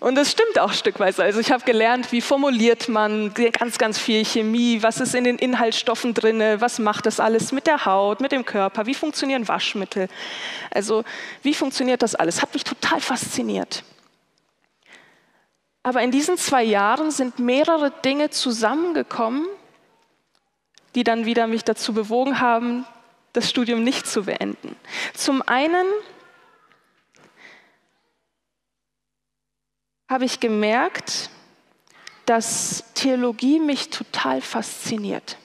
Und 0.00 0.14
das 0.14 0.30
stimmt 0.30 0.58
auch 0.58 0.72
stückweise. 0.72 1.22
Also 1.22 1.40
ich 1.40 1.50
habe 1.50 1.64
gelernt, 1.64 2.12
wie 2.12 2.20
formuliert 2.20 2.88
man 2.88 3.34
ganz, 3.34 3.78
ganz 3.78 3.98
viel 3.98 4.24
Chemie, 4.24 4.82
was 4.82 5.00
ist 5.00 5.14
in 5.14 5.24
den 5.24 5.38
Inhaltsstoffen 5.38 6.14
drin, 6.14 6.40
was 6.60 6.78
macht 6.78 7.06
das 7.06 7.20
alles 7.20 7.52
mit 7.52 7.66
der 7.66 7.84
Haut, 7.84 8.20
mit 8.20 8.32
dem 8.32 8.44
Körper, 8.44 8.86
wie 8.86 8.94
funktionieren 8.94 9.48
Waschmittel. 9.48 10.08
Also 10.70 11.04
wie 11.42 11.54
funktioniert 11.54 12.02
das 12.02 12.14
alles? 12.14 12.40
Hat 12.40 12.54
mich 12.54 12.64
total 12.64 13.00
fasziniert. 13.00 13.82
Aber 15.82 16.02
in 16.02 16.12
diesen 16.12 16.36
zwei 16.36 16.62
Jahren 16.62 17.10
sind 17.10 17.40
mehrere 17.40 17.90
Dinge 18.04 18.30
zusammengekommen, 18.30 19.46
die 20.94 21.02
dann 21.02 21.26
wieder 21.26 21.46
mich 21.46 21.64
dazu 21.64 21.92
bewogen 21.92 22.38
haben, 22.38 22.86
das 23.32 23.48
Studium 23.48 23.82
nicht 23.82 24.06
zu 24.06 24.24
beenden. 24.24 24.76
Zum 25.14 25.42
einen 25.42 25.86
habe 30.08 30.24
ich 30.24 30.40
gemerkt, 30.40 31.30
dass 32.26 32.84
Theologie 32.94 33.58
mich 33.58 33.90
total 33.90 34.40
fasziniert. 34.40 35.38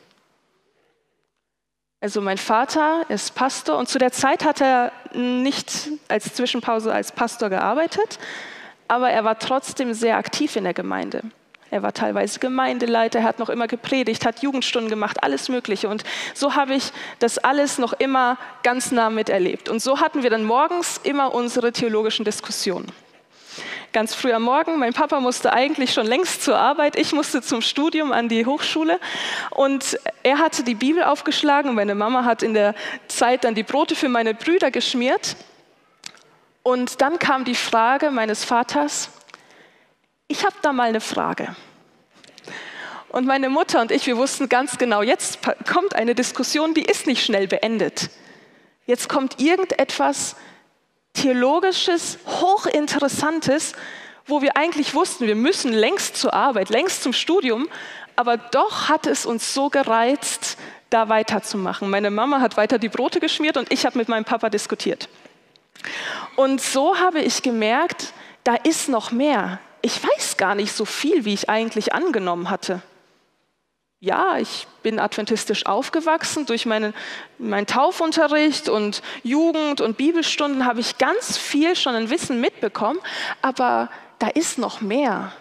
Also 1.99 2.21
mein 2.21 2.37
Vater 2.37 3.05
ist 3.09 3.33
Pastor 3.33 3.77
und 3.77 3.89
zu 3.89 3.97
der 3.97 4.11
Zeit 4.11 4.45
hat 4.45 4.61
er 4.61 4.91
nicht 5.13 5.89
als 6.07 6.33
Zwischenpause 6.35 6.93
als 6.93 7.11
Pastor 7.11 7.49
gearbeitet, 7.49 8.19
aber 8.87 9.09
er 9.09 9.23
war 9.23 9.39
trotzdem 9.39 9.93
sehr 9.93 10.17
aktiv 10.17 10.55
in 10.55 10.63
der 10.63 10.75
Gemeinde. 10.75 11.23
Er 11.69 11.83
war 11.83 11.93
teilweise 11.93 12.39
Gemeindeleiter, 12.39 13.19
er 13.19 13.25
hat 13.25 13.39
noch 13.39 13.49
immer 13.49 13.67
gepredigt, 13.67 14.25
hat 14.25 14.41
Jugendstunden 14.41 14.89
gemacht, 14.89 15.23
alles 15.23 15.49
Mögliche. 15.49 15.89
Und 15.89 16.03
so 16.33 16.55
habe 16.55 16.75
ich 16.75 16.91
das 17.19 17.37
alles 17.37 17.77
noch 17.77 17.93
immer 17.93 18.37
ganz 18.63 18.91
nah 18.91 19.09
miterlebt. 19.09 19.67
Und 19.67 19.81
so 19.81 19.99
hatten 19.99 20.23
wir 20.23 20.29
dann 20.29 20.43
morgens 20.43 20.99
immer 21.03 21.33
unsere 21.33 21.71
theologischen 21.71 22.23
Diskussionen. 22.25 22.91
Ganz 23.93 24.13
früh 24.13 24.31
am 24.33 24.43
Morgen, 24.43 24.77
mein 24.77 24.93
Papa 24.93 25.19
musste 25.19 25.53
eigentlich 25.53 25.93
schon 25.93 26.05
längst 26.05 26.43
zur 26.43 26.57
Arbeit, 26.57 26.97
ich 26.97 27.13
musste 27.13 27.41
zum 27.41 27.61
Studium 27.61 28.11
an 28.11 28.29
die 28.29 28.45
Hochschule 28.45 28.99
und 29.51 29.97
er 30.23 30.39
hatte 30.39 30.63
die 30.63 30.75
Bibel 30.75 31.03
aufgeschlagen 31.03 31.69
und 31.69 31.75
meine 31.75 31.95
Mama 31.95 32.25
hat 32.25 32.43
in 32.43 32.53
der 32.53 32.75
Zeit 33.07 33.43
dann 33.43 33.55
die 33.55 33.63
Brote 33.63 33.95
für 33.95 34.09
meine 34.09 34.33
Brüder 34.33 34.71
geschmiert. 34.71 35.37
Und 36.63 37.01
dann 37.01 37.17
kam 37.17 37.45
die 37.45 37.55
Frage 37.55 38.11
meines 38.11 38.43
Vaters, 38.43 39.09
ich 40.27 40.45
habe 40.45 40.55
da 40.61 40.73
mal 40.73 40.89
eine 40.89 41.01
Frage. 41.01 41.55
Und 43.09 43.25
meine 43.25 43.49
Mutter 43.49 43.81
und 43.81 43.91
ich, 43.91 44.05
wir 44.05 44.17
wussten 44.17 44.49
ganz 44.49 44.77
genau, 44.77 45.01
jetzt 45.01 45.39
kommt 45.65 45.95
eine 45.95 46.13
Diskussion, 46.13 46.73
die 46.73 46.83
ist 46.83 47.07
nicht 47.07 47.23
schnell 47.23 47.47
beendet. 47.47 48.09
Jetzt 48.85 49.09
kommt 49.09 49.39
irgendetwas 49.39 50.35
Theologisches, 51.13 52.19
Hochinteressantes, 52.27 53.73
wo 54.27 54.41
wir 54.43 54.55
eigentlich 54.55 54.93
wussten, 54.93 55.25
wir 55.25 55.35
müssen 55.35 55.73
längst 55.73 56.17
zur 56.17 56.33
Arbeit, 56.33 56.69
längst 56.69 57.01
zum 57.01 57.11
Studium, 57.11 57.67
aber 58.15 58.37
doch 58.37 58.87
hat 58.87 59.07
es 59.07 59.25
uns 59.25 59.53
so 59.53 59.69
gereizt, 59.69 60.57
da 60.89 61.09
weiterzumachen. 61.09 61.89
Meine 61.89 62.11
Mama 62.11 62.39
hat 62.39 62.55
weiter 62.55 62.77
die 62.77 62.89
Brote 62.89 63.19
geschmiert 63.19 63.57
und 63.57 63.71
ich 63.71 63.85
habe 63.85 63.97
mit 63.97 64.09
meinem 64.09 64.25
Papa 64.25 64.49
diskutiert. 64.49 65.09
Und 66.35 66.61
so 66.61 66.97
habe 66.97 67.19
ich 67.19 67.41
gemerkt, 67.41 68.13
da 68.43 68.55
ist 68.55 68.89
noch 68.89 69.11
mehr. 69.11 69.59
Ich 69.81 70.03
weiß 70.03 70.37
gar 70.37 70.55
nicht 70.55 70.73
so 70.73 70.85
viel, 70.85 71.25
wie 71.25 71.33
ich 71.33 71.49
eigentlich 71.49 71.93
angenommen 71.93 72.49
hatte. 72.49 72.81
Ja, 73.99 74.37
ich 74.37 74.67
bin 74.83 74.99
adventistisch 74.99 75.65
aufgewachsen. 75.65 76.45
Durch 76.45 76.67
meinen, 76.67 76.93
meinen 77.39 77.65
Taufunterricht 77.65 78.69
und 78.69 79.01
Jugend 79.23 79.81
und 79.81 79.97
Bibelstunden 79.97 80.65
habe 80.65 80.81
ich 80.81 80.99
ganz 80.99 81.37
viel 81.37 81.75
schon 81.75 81.95
an 81.95 82.11
Wissen 82.11 82.39
mitbekommen, 82.39 82.99
aber 83.41 83.89
da 84.19 84.27
ist 84.27 84.59
noch 84.59 84.81
mehr. 84.81 85.31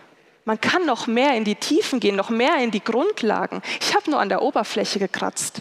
Man 0.46 0.61
kann 0.61 0.87
noch 0.87 1.07
mehr 1.07 1.37
in 1.37 1.44
die 1.44 1.57
Tiefen 1.57 2.01
gehen, 2.01 2.16
noch 2.16 2.31
mehr 2.31 2.57
in 2.59 2.70
die 2.70 2.83
Grundlagen. 2.83 3.61
Ich 3.81 3.94
habe 3.94 4.11
nur 4.11 4.20
an 4.20 4.29
der 4.29 4.42
Oberfläche 4.42 4.99
gekratzt. 4.99 5.61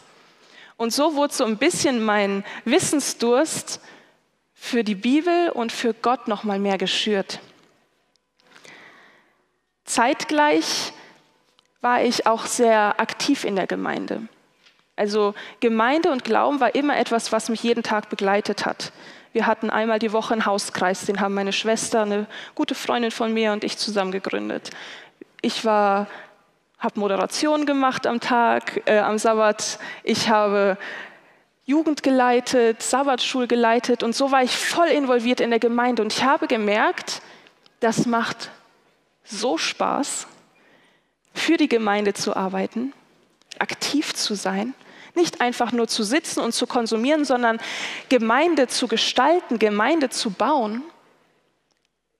Und 0.77 0.93
so 0.93 1.15
wurde 1.15 1.33
so 1.33 1.43
ein 1.43 1.57
bisschen 1.57 2.03
mein 2.03 2.45
Wissensdurst 2.65 3.81
für 4.53 4.83
die 4.83 4.95
Bibel 4.95 5.49
und 5.49 5.71
für 5.71 5.93
Gott 5.93 6.27
noch 6.27 6.43
mal 6.43 6.59
mehr 6.59 6.77
geschürt. 6.77 7.39
Zeitgleich 9.85 10.93
war 11.81 12.03
ich 12.03 12.25
auch 12.25 12.45
sehr 12.45 12.99
aktiv 12.99 13.43
in 13.43 13.55
der 13.55 13.67
Gemeinde. 13.67 14.27
Also 14.95 15.33
Gemeinde 15.59 16.09
und 16.09 16.23
Glauben 16.23 16.59
war 16.59 16.73
immer 16.73 16.97
etwas, 16.97 17.31
was 17.31 17.49
mich 17.49 17.63
jeden 17.63 17.83
Tag 17.83 18.09
begleitet 18.09 18.65
hat. 18.65 18.91
Wir 19.33 19.45
hatten 19.45 19.69
einmal 19.69 19.99
die 19.99 20.13
Woche 20.13 20.33
einen 20.33 20.45
Hauskreis, 20.45 21.05
den 21.05 21.19
haben 21.19 21.33
meine 21.33 21.51
Schwester, 21.51 22.03
eine 22.03 22.25
gute 22.55 22.73
Freundin 22.73 23.11
von 23.11 23.33
mir 23.33 23.51
und 23.51 23.63
ich 23.63 23.77
zusammen 23.77 24.11
gegründet. 24.11 24.71
Ich 25.41 25.65
war, 25.65 26.07
habe 26.79 26.99
Moderation 26.99 27.65
gemacht 27.65 28.07
am 28.07 28.21
Tag, 28.21 28.81
äh, 28.85 28.99
am 28.99 29.17
Sabbat. 29.17 29.77
Ich 30.03 30.29
habe 30.29 30.77
Jugend 31.65 32.01
geleitet, 32.01 32.81
Sabbatschul 32.81 33.47
geleitet 33.47 34.03
und 34.03 34.15
so 34.15 34.31
war 34.31 34.41
ich 34.41 34.55
voll 34.55 34.87
involviert 34.87 35.41
in 35.41 35.49
der 35.49 35.59
Gemeinde 35.59 36.01
und 36.01 36.13
ich 36.13 36.23
habe 36.23 36.47
gemerkt, 36.47 37.21
das 37.81 38.05
macht 38.05 38.49
so 39.25 39.57
Spaß 39.57 40.27
für 41.33 41.57
die 41.57 41.67
Gemeinde 41.67 42.13
zu 42.13 42.35
arbeiten, 42.35 42.93
aktiv 43.59 44.13
zu 44.13 44.35
sein, 44.35 44.73
nicht 45.15 45.41
einfach 45.41 45.71
nur 45.71 45.87
zu 45.87 46.03
sitzen 46.03 46.39
und 46.39 46.53
zu 46.53 46.67
konsumieren, 46.67 47.25
sondern 47.25 47.59
Gemeinde 48.09 48.67
zu 48.67 48.87
gestalten, 48.87 49.59
Gemeinde 49.59 50.09
zu 50.09 50.31
bauen, 50.31 50.83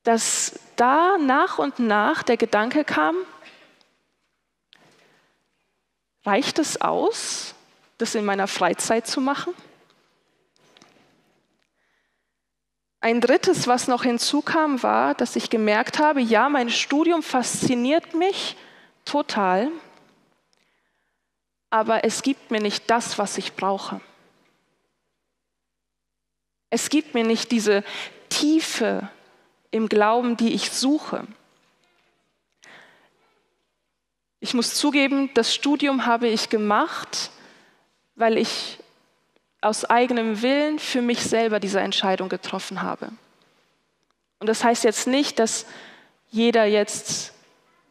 dass 0.04 0.60
da 0.76 1.18
nach 1.18 1.58
und 1.58 1.80
nach 1.80 2.24
der 2.24 2.38
Gedanke 2.38 2.84
kam, 2.84 3.16
reicht 6.26 6.60
es 6.60 6.80
aus, 6.82 7.56
das 7.98 8.16
in 8.16 8.26
meiner 8.26 8.48
Freizeit 8.48 9.08
zu 9.08 9.22
machen? 9.22 9.54
Ein 13.06 13.22
drittes, 13.22 13.68
was 13.68 13.88
noch 13.88 14.02
hinzukam, 14.02 14.82
war, 14.82 15.14
dass 15.14 15.36
ich 15.36 15.52
gemerkt 15.52 16.00
habe, 16.00 16.22
ja, 16.22 16.50
mein 16.50 16.72
Studium 16.72 17.22
fasziniert 17.22 18.16
mich 18.16 18.56
total, 19.06 19.72
aber 21.70 22.04
es 22.04 22.24
gibt 22.24 22.50
mir 22.50 22.60
nicht 22.60 22.90
das, 22.90 23.20
was 23.20 23.38
ich 23.38 23.54
brauche. 23.54 24.02
Es 26.72 26.90
gibt 26.90 27.14
mir 27.14 27.24
nicht 27.24 27.52
diese 27.52 27.84
Tiefe 28.30 29.08
im 29.70 29.88
Glauben, 29.88 30.36
die 30.36 30.56
ich 30.56 30.72
suche. 30.72 31.28
Ich 34.40 34.56
muss 34.56 34.74
zugeben, 34.74 35.30
das 35.36 35.54
Studium 35.54 36.08
habe 36.08 36.28
ich 36.28 36.50
gemacht, 36.50 37.30
weil 38.16 38.40
ich 38.40 38.80
aus 39.66 39.86
eigenem 39.86 40.42
Willen 40.42 40.80
für 40.80 41.02
mich 41.02 41.22
selber 41.22 41.60
diese 41.60 41.80
Entscheidung 41.80 42.30
getroffen 42.30 42.82
habe. 42.82 43.10
Und 44.40 44.48
das 44.48 44.64
heißt 44.64 44.84
jetzt 44.84 45.08
nicht, 45.08 45.40
dass 45.40 45.66
jeder 46.30 46.66
jetzt 46.66 47.34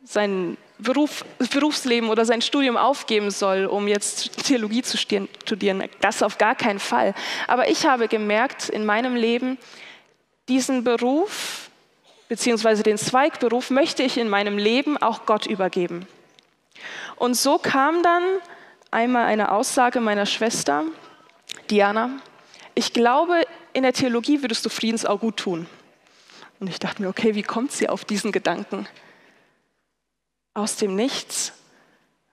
sein 0.04 0.56
Beruf, 0.78 1.24
Berufsleben 1.52 2.10
oder 2.10 2.24
sein 2.24 2.42
Studium 2.42 2.76
aufgeben 2.76 3.30
soll, 3.30 3.66
um 3.66 3.88
jetzt 3.88 4.44
Theologie 4.44 4.82
zu 4.82 4.96
studieren. 4.96 5.82
Das 6.00 6.22
auf 6.22 6.38
gar 6.38 6.54
keinen 6.54 6.78
Fall. 6.78 7.14
Aber 7.46 7.68
ich 7.68 7.87
habe 7.87 8.08
gemerkt 8.08 8.68
in 8.68 8.84
meinem 8.84 9.16
Leben, 9.16 9.58
diesen 10.48 10.84
Beruf 10.84 11.70
beziehungsweise 12.28 12.82
den 12.82 12.98
Zweigberuf 12.98 13.70
möchte 13.70 14.02
ich 14.02 14.18
in 14.18 14.28
meinem 14.28 14.58
Leben 14.58 14.96
auch 14.98 15.26
Gott 15.26 15.46
übergeben. 15.46 16.06
Und 17.16 17.34
so 17.34 17.58
kam 17.58 18.02
dann 18.02 18.22
einmal 18.90 19.24
eine 19.24 19.52
Aussage 19.52 20.00
meiner 20.00 20.26
Schwester, 20.26 20.84
Diana, 21.74 22.20
ich 22.76 22.92
glaube, 22.92 23.42
in 23.72 23.82
der 23.82 23.92
Theologie 23.92 24.42
würdest 24.42 24.64
du 24.64 24.68
Friedens 24.68 25.04
auch 25.04 25.18
gut 25.18 25.38
tun. 25.38 25.66
Und 26.60 26.70
ich 26.70 26.78
dachte 26.78 27.02
mir, 27.02 27.08
okay, 27.08 27.34
wie 27.34 27.42
kommt 27.42 27.72
sie 27.72 27.88
auf 27.88 28.04
diesen 28.04 28.30
Gedanken? 28.30 28.87
aus 30.54 30.76
dem 30.76 30.94
Nichts. 30.94 31.52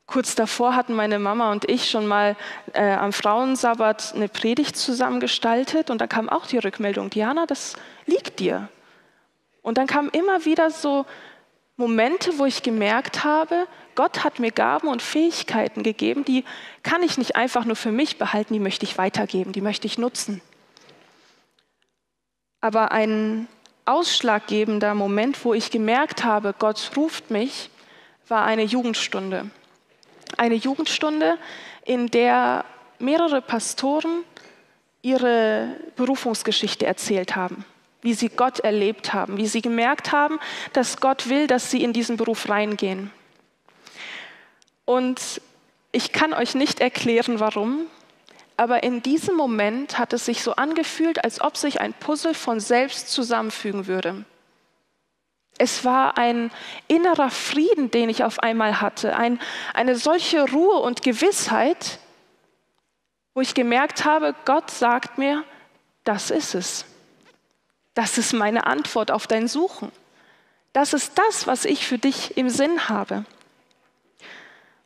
Kurz 0.05 0.35
davor 0.35 0.75
hatten 0.75 0.93
meine 0.93 1.17
Mama 1.17 1.51
und 1.51 1.67
ich 1.69 1.89
schon 1.89 2.05
mal 2.05 2.35
äh, 2.73 2.91
am 2.93 3.13
Frauensabbat 3.13 4.13
eine 4.15 4.27
Predigt 4.29 4.77
zusammen 4.77 5.19
gestaltet 5.19 5.89
und 5.89 6.01
da 6.01 6.07
kam 6.07 6.29
auch 6.29 6.45
die 6.45 6.59
Rückmeldung, 6.59 7.09
Diana, 7.09 7.47
das 7.47 7.75
liegt 8.05 8.39
dir. 8.39 8.69
Und 9.63 9.79
dann 9.79 9.87
kamen 9.87 10.09
immer 10.09 10.45
wieder 10.45 10.69
so 10.69 11.05
Momente, 11.77 12.37
wo 12.37 12.45
ich 12.45 12.61
gemerkt 12.61 13.23
habe, 13.23 13.65
Gott 13.95 14.23
hat 14.23 14.39
mir 14.39 14.51
Gaben 14.51 14.87
und 14.87 15.01
Fähigkeiten 15.01 15.83
gegeben, 15.83 16.25
die 16.25 16.43
kann 16.83 17.03
ich 17.03 17.17
nicht 17.17 17.35
einfach 17.35 17.65
nur 17.65 17.75
für 17.75 17.91
mich 17.91 18.17
behalten, 18.17 18.53
die 18.53 18.59
möchte 18.59 18.85
ich 18.85 18.97
weitergeben, 18.97 19.51
die 19.51 19.61
möchte 19.61 19.87
ich 19.87 19.97
nutzen. 19.97 20.41
Aber 22.61 22.91
ein 22.91 23.47
ausschlaggebender 23.85 24.93
Moment, 24.93 25.43
wo 25.43 25.53
ich 25.53 25.71
gemerkt 25.71 26.23
habe, 26.23 26.53
Gott 26.57 26.91
ruft 26.95 27.31
mich, 27.31 27.69
war 28.27 28.45
eine 28.45 28.63
Jugendstunde. 28.63 29.49
Eine 30.37 30.55
Jugendstunde, 30.55 31.37
in 31.83 32.07
der 32.07 32.63
mehrere 32.99 33.41
Pastoren 33.41 34.23
ihre 35.01 35.75
Berufungsgeschichte 35.95 36.85
erzählt 36.85 37.35
haben, 37.35 37.65
wie 38.01 38.13
sie 38.13 38.29
Gott 38.29 38.59
erlebt 38.59 39.13
haben, 39.13 39.37
wie 39.37 39.47
sie 39.47 39.61
gemerkt 39.61 40.11
haben, 40.11 40.39
dass 40.73 41.01
Gott 41.01 41.27
will, 41.27 41.47
dass 41.47 41.71
sie 41.71 41.83
in 41.83 41.93
diesen 41.93 42.17
Beruf 42.17 42.47
reingehen. 42.49 43.11
Und 44.85 45.41
ich 45.91 46.11
kann 46.11 46.33
euch 46.33 46.55
nicht 46.55 46.79
erklären, 46.79 47.39
warum, 47.39 47.87
aber 48.57 48.83
in 48.83 49.01
diesem 49.01 49.35
Moment 49.35 49.97
hat 49.97 50.13
es 50.13 50.25
sich 50.25 50.43
so 50.43 50.53
angefühlt, 50.53 51.23
als 51.23 51.41
ob 51.41 51.57
sich 51.57 51.81
ein 51.81 51.93
Puzzle 51.93 52.33
von 52.33 52.59
selbst 52.59 53.11
zusammenfügen 53.11 53.87
würde. 53.87 54.23
Es 55.57 55.83
war 55.83 56.17
ein 56.17 56.51
innerer 56.87 57.29
Frieden, 57.29 57.91
den 57.91 58.09
ich 58.09 58.23
auf 58.23 58.39
einmal 58.39 58.79
hatte, 58.79 59.15
ein, 59.15 59.39
eine 59.73 59.95
solche 59.95 60.49
Ruhe 60.51 60.77
und 60.77 61.01
Gewissheit, 61.03 61.99
wo 63.33 63.41
ich 63.41 63.53
gemerkt 63.53 64.05
habe, 64.05 64.35
Gott 64.45 64.69
sagt 64.69 65.17
mir, 65.17 65.43
das 66.03 66.31
ist 66.31 66.55
es. 66.55 66.85
Das 67.93 68.17
ist 68.17 68.33
meine 68.33 68.65
Antwort 68.65 69.11
auf 69.11 69.27
dein 69.27 69.47
Suchen. 69.47 69.91
Das 70.73 70.93
ist 70.93 71.17
das, 71.17 71.47
was 71.47 71.65
ich 71.65 71.85
für 71.85 71.97
dich 71.97 72.37
im 72.37 72.49
Sinn 72.49 72.89
habe. 72.89 73.25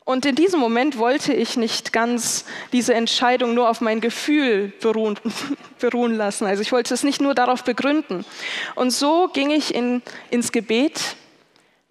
Und 0.06 0.24
in 0.24 0.36
diesem 0.36 0.60
Moment 0.60 0.98
wollte 0.98 1.32
ich 1.32 1.56
nicht 1.56 1.92
ganz 1.92 2.44
diese 2.72 2.94
Entscheidung 2.94 3.54
nur 3.54 3.68
auf 3.68 3.80
mein 3.80 4.00
Gefühl 4.00 4.72
beruhen, 4.80 5.18
beruhen 5.80 6.14
lassen. 6.14 6.46
Also 6.46 6.62
ich 6.62 6.70
wollte 6.70 6.94
es 6.94 7.02
nicht 7.02 7.20
nur 7.20 7.34
darauf 7.34 7.64
begründen. 7.64 8.24
Und 8.76 8.92
so 8.92 9.28
ging 9.32 9.50
ich 9.50 9.74
in, 9.74 10.02
ins 10.30 10.52
Gebet. 10.52 11.16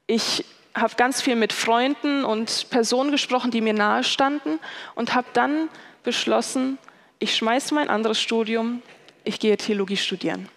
Ich 0.07 0.45
habe 0.73 0.95
ganz 0.95 1.21
viel 1.21 1.35
mit 1.35 1.51
Freunden 1.51 2.23
und 2.23 2.67
Personen 2.69 3.11
gesprochen, 3.11 3.51
die 3.51 3.59
mir 3.59 3.73
nahe 3.73 4.05
standen 4.05 4.59
und 4.95 5.13
habe 5.13 5.27
dann 5.33 5.67
beschlossen, 6.03 6.77
ich 7.19 7.35
schmeiße 7.35 7.73
mein 7.75 7.89
anderes 7.89 8.19
Studium, 8.19 8.81
ich 9.25 9.41
gehe 9.41 9.57
Theologie 9.57 9.97
studieren 9.97 10.47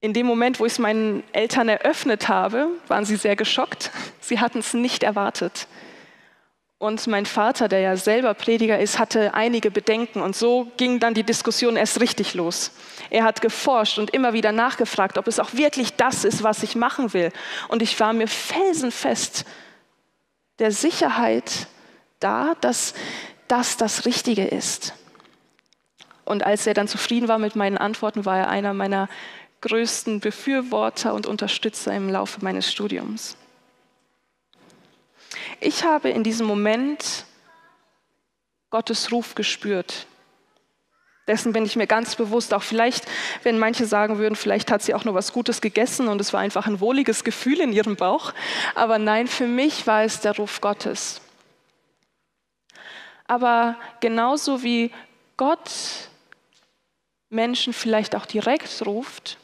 in 0.00 0.14
dem 0.14 0.26
Moment, 0.26 0.60
wo 0.60 0.66
ich 0.66 0.72
es 0.72 0.78
meinen 0.78 1.22
Eltern 1.32 1.68
eröffnet 1.68 2.28
habe, 2.28 2.68
waren 2.88 3.04
sie 3.04 3.16
sehr 3.16 3.36
geschockt. 3.36 3.90
Sie 4.20 4.40
hatten 4.40 4.60
es 4.60 4.72
nicht 4.72 5.02
erwartet. 5.02 5.66
Und 6.78 7.06
mein 7.08 7.26
Vater, 7.26 7.68
der 7.68 7.80
ja 7.80 7.96
selber 7.96 8.32
Prediger 8.32 8.78
ist, 8.78 8.98
hatte 8.98 9.34
einige 9.34 9.70
Bedenken. 9.70 10.22
Und 10.22 10.34
so 10.34 10.72
ging 10.78 10.98
dann 10.98 11.12
die 11.12 11.24
Diskussion 11.24 11.76
erst 11.76 12.00
richtig 12.00 12.32
los. 12.32 12.70
Er 13.10 13.24
hat 13.24 13.42
geforscht 13.42 13.98
und 13.98 14.10
immer 14.10 14.32
wieder 14.32 14.52
nachgefragt, 14.52 15.18
ob 15.18 15.26
es 15.26 15.38
auch 15.38 15.52
wirklich 15.52 15.94
das 15.96 16.24
ist, 16.24 16.42
was 16.42 16.62
ich 16.62 16.76
machen 16.76 17.12
will. 17.12 17.30
Und 17.68 17.82
ich 17.82 18.00
war 18.00 18.14
mir 18.14 18.28
felsenfest 18.28 19.44
der 20.58 20.72
Sicherheit 20.72 21.66
da, 22.18 22.54
dass 22.62 22.94
das 23.48 23.76
das 23.76 24.06
Richtige 24.06 24.46
ist. 24.46 24.94
Und 26.24 26.46
als 26.46 26.66
er 26.66 26.72
dann 26.72 26.88
zufrieden 26.88 27.28
war 27.28 27.38
mit 27.38 27.56
meinen 27.56 27.76
Antworten, 27.76 28.24
war 28.24 28.38
er 28.38 28.48
einer 28.48 28.72
meiner 28.72 29.08
größten 29.60 30.20
Befürworter 30.20 31.14
und 31.14 31.26
Unterstützer 31.26 31.94
im 31.94 32.08
Laufe 32.08 32.42
meines 32.42 32.70
Studiums. 32.70 33.36
Ich 35.60 35.84
habe 35.84 36.08
in 36.08 36.24
diesem 36.24 36.46
Moment 36.46 37.26
Gottes 38.70 39.12
Ruf 39.12 39.34
gespürt. 39.34 40.06
Dessen 41.28 41.52
bin 41.52 41.64
ich 41.64 41.76
mir 41.76 41.86
ganz 41.86 42.16
bewusst. 42.16 42.54
Auch 42.54 42.62
vielleicht, 42.62 43.04
wenn 43.42 43.58
manche 43.58 43.86
sagen 43.86 44.18
würden, 44.18 44.34
vielleicht 44.34 44.70
hat 44.70 44.82
sie 44.82 44.94
auch 44.94 45.04
nur 45.04 45.14
was 45.14 45.32
Gutes 45.32 45.60
gegessen 45.60 46.08
und 46.08 46.20
es 46.20 46.32
war 46.32 46.40
einfach 46.40 46.66
ein 46.66 46.80
wohliges 46.80 47.22
Gefühl 47.24 47.60
in 47.60 47.72
ihrem 47.72 47.96
Bauch. 47.96 48.32
Aber 48.74 48.98
nein, 48.98 49.28
für 49.28 49.46
mich 49.46 49.86
war 49.86 50.02
es 50.02 50.20
der 50.20 50.36
Ruf 50.36 50.60
Gottes. 50.60 51.20
Aber 53.26 53.76
genauso 54.00 54.62
wie 54.62 54.90
Gott 55.36 55.70
Menschen 57.28 57.72
vielleicht 57.72 58.16
auch 58.16 58.26
direkt 58.26 58.84
ruft, 58.84 59.38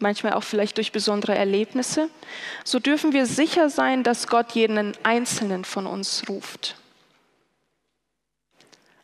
manchmal 0.00 0.34
auch 0.34 0.44
vielleicht 0.44 0.76
durch 0.76 0.92
besondere 0.92 1.34
Erlebnisse, 1.34 2.08
so 2.64 2.78
dürfen 2.78 3.12
wir 3.12 3.26
sicher 3.26 3.70
sein, 3.70 4.02
dass 4.02 4.28
Gott 4.28 4.52
jeden 4.52 4.92
Einzelnen 5.04 5.64
von 5.64 5.86
uns 5.86 6.24
ruft. 6.28 6.76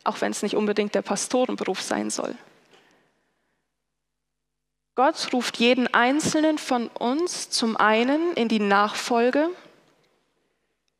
Auch 0.03 0.21
wenn 0.21 0.31
es 0.31 0.43
nicht 0.43 0.55
unbedingt 0.55 0.95
der 0.95 1.01
Pastorenberuf 1.01 1.81
sein 1.81 2.09
soll. 2.09 2.35
Gott 4.95 5.33
ruft 5.33 5.57
jeden 5.57 5.91
Einzelnen 5.91 6.59
von 6.59 6.87
uns 6.87 7.49
zum 7.49 7.77
einen 7.77 8.33
in 8.33 8.47
die 8.47 8.59
Nachfolge, 8.59 9.49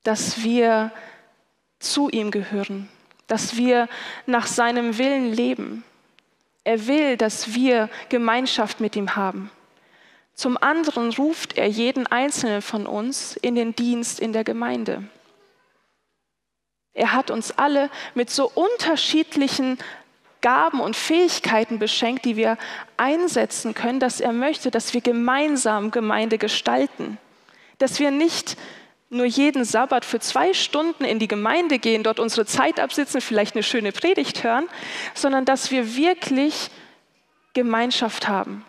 dass 0.04 0.44
wir 0.44 0.92
zu 1.80 2.10
ihm 2.10 2.32
gehören, 2.32 2.90
dass 3.28 3.56
wir 3.56 3.88
nach 4.26 4.48
seinem 4.48 4.98
Willen 4.98 5.32
leben. 5.32 5.84
Er 6.64 6.88
will, 6.88 7.18
dass 7.18 7.54
wir 7.54 7.90
Gemeinschaft 8.10 8.80
mit 8.80 8.96
ihm 8.96 9.16
haben. 9.16 9.52
Zum 10.34 10.58
anderen 10.58 11.14
ruft 11.14 11.58
er 11.58 11.68
jeden 11.68 12.08
einzelnen 12.08 12.62
von 12.62 12.88
uns 12.88 13.38
in 13.38 13.56
den 13.56 13.76
Dienst 13.76 14.20
in 14.20 14.34
der 14.34 14.44
Gemeinde. 14.44 15.04
Er 16.94 17.14
hat 17.14 17.32
uns 17.32 17.52
alle 17.58 17.90
mit 18.14 18.30
so 18.30 18.52
unterschiedlichen 18.54 19.78
Gaben 20.42 20.82
und 20.82 20.96
Fähigkeiten 20.96 21.80
beschenkt, 21.80 22.26
die 22.26 22.36
wir 22.36 22.58
einsetzen 22.98 23.74
können, 23.74 24.00
dass 24.00 24.20
er 24.20 24.34
möchte, 24.34 24.72
dass 24.72 24.94
wir 24.94 25.02
gemeinsam 25.02 25.90
Gemeinde 25.90 26.38
gestalten. 26.38 27.18
Dass 27.78 28.00
wir 28.00 28.12
nicht 28.12 28.58
nur 29.10 29.26
jeden 29.26 29.64
Sabbat 29.64 30.04
für 30.04 30.20
zwei 30.20 30.54
Stunden 30.54 31.06
in 31.06 31.20
die 31.20 31.28
Gemeinde 31.28 31.80
gehen, 31.80 32.04
dort 32.04 32.20
unsere 32.20 32.46
Zeit 32.46 32.80
absitzen, 32.80 33.22
vielleicht 33.22 33.56
eine 33.56 33.64
schöne 33.64 33.92
Predigt 33.92 34.44
hören, 34.44 34.68
sondern 35.14 35.46
dass 35.46 35.72
wir 35.72 35.96
wirklich 35.96 36.70
Gemeinschaft 37.54 38.28
haben. 38.28 38.66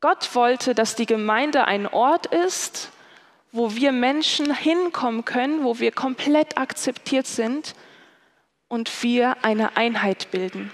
Gott 0.00 0.34
wollte, 0.34 0.74
dass 0.74 0.94
die 0.94 1.06
Gemeinde 1.06 1.64
ein 1.64 1.86
Ort 1.86 2.26
ist, 2.26 2.90
wo 3.50 3.74
wir 3.74 3.92
Menschen 3.92 4.54
hinkommen 4.54 5.24
können, 5.24 5.64
wo 5.64 5.78
wir 5.80 5.90
komplett 5.90 6.56
akzeptiert 6.56 7.26
sind 7.26 7.74
und 8.68 9.02
wir 9.02 9.44
eine 9.44 9.76
Einheit 9.76 10.30
bilden. 10.30 10.70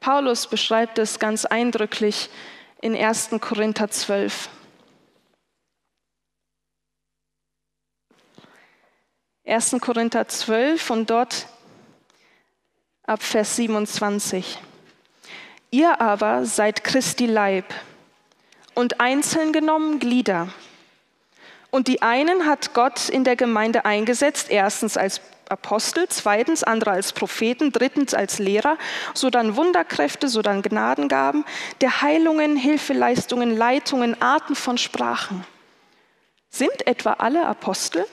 Paulus 0.00 0.46
beschreibt 0.46 0.98
es 0.98 1.18
ganz 1.18 1.44
eindrücklich 1.44 2.28
in 2.80 2.94
1. 2.94 3.30
Korinther 3.40 3.88
12. 3.90 4.48
1. 9.46 9.76
Korinther 9.80 10.28
12 10.28 10.90
und 10.90 11.08
dort 11.08 11.46
ab 13.04 13.22
Vers 13.22 13.56
27. 13.56 14.58
Ihr 15.70 16.00
aber 16.00 16.46
seid 16.46 16.82
Christi 16.82 17.26
Leib 17.26 17.66
und 18.74 19.00
einzeln 19.00 19.52
genommen 19.52 19.98
Glieder. 19.98 20.48
Und 21.70 21.88
die 21.88 22.00
einen 22.00 22.46
hat 22.46 22.72
Gott 22.72 23.10
in 23.10 23.24
der 23.24 23.36
Gemeinde 23.36 23.84
eingesetzt, 23.84 24.50
erstens 24.50 24.96
als 24.96 25.20
Apostel, 25.50 26.08
zweitens 26.08 26.62
andere 26.62 26.92
als 26.92 27.12
Propheten, 27.12 27.72
drittens 27.72 28.14
als 28.14 28.38
Lehrer, 28.38 28.78
sodann 29.14 29.56
Wunderkräfte, 29.56 30.28
sodann 30.28 30.62
Gnadengaben, 30.62 31.44
der 31.80 32.00
Heilungen, 32.00 32.56
Hilfeleistungen, 32.56 33.56
Leitungen, 33.56 34.20
Arten 34.22 34.54
von 34.54 34.78
Sprachen. 34.78 35.44
Sind 36.48 36.86
etwa 36.86 37.14
alle 37.14 37.46
Apostel, 37.46 38.06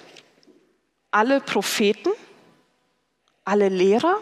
alle 1.12 1.40
Propheten, 1.40 2.10
alle 3.46 3.70
Lehrer? 3.70 4.18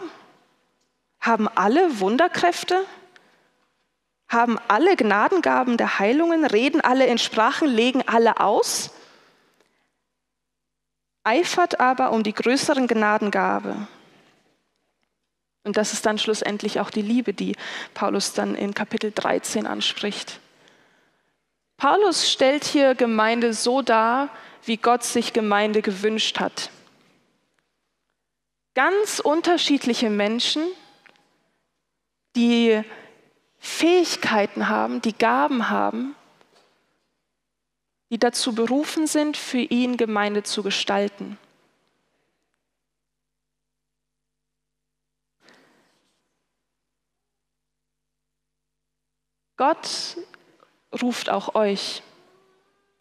Haben 1.20 1.48
alle 1.48 1.98
Wunderkräfte? 2.00 2.84
Haben 4.28 4.58
alle 4.68 4.96
Gnadengaben 4.96 5.76
der 5.76 5.98
Heilungen, 5.98 6.44
reden 6.44 6.80
alle 6.80 7.06
in 7.06 7.18
Sprachen, 7.18 7.68
legen 7.68 8.02
alle 8.06 8.40
aus, 8.40 8.90
eifert 11.24 11.80
aber 11.80 12.12
um 12.12 12.22
die 12.22 12.34
größeren 12.34 12.86
Gnadengabe. 12.86 13.88
Und 15.64 15.78
das 15.78 15.94
ist 15.94 16.04
dann 16.04 16.18
schlussendlich 16.18 16.80
auch 16.80 16.90
die 16.90 17.02
Liebe, 17.02 17.32
die 17.32 17.56
Paulus 17.94 18.34
dann 18.34 18.54
in 18.54 18.74
Kapitel 18.74 19.12
13 19.12 19.66
anspricht. 19.66 20.40
Paulus 21.78 22.30
stellt 22.30 22.64
hier 22.64 22.94
Gemeinde 22.94 23.54
so 23.54 23.82
dar, 23.82 24.28
wie 24.64 24.76
Gott 24.76 25.02
sich 25.04 25.32
Gemeinde 25.32 25.82
gewünscht 25.82 26.38
hat. 26.38 26.70
Ganz 28.74 29.20
unterschiedliche 29.20 30.10
Menschen, 30.10 30.62
die 32.36 32.82
Fähigkeiten 33.64 34.68
haben, 34.68 35.00
die 35.00 35.16
Gaben 35.16 35.70
haben, 35.70 36.14
die 38.10 38.18
dazu 38.18 38.54
berufen 38.54 39.06
sind, 39.06 39.38
für 39.38 39.58
ihn 39.58 39.96
Gemeinde 39.96 40.42
zu 40.42 40.62
gestalten. 40.62 41.38
Gott 49.56 50.18
ruft 51.00 51.30
auch 51.30 51.54
euch. 51.54 52.02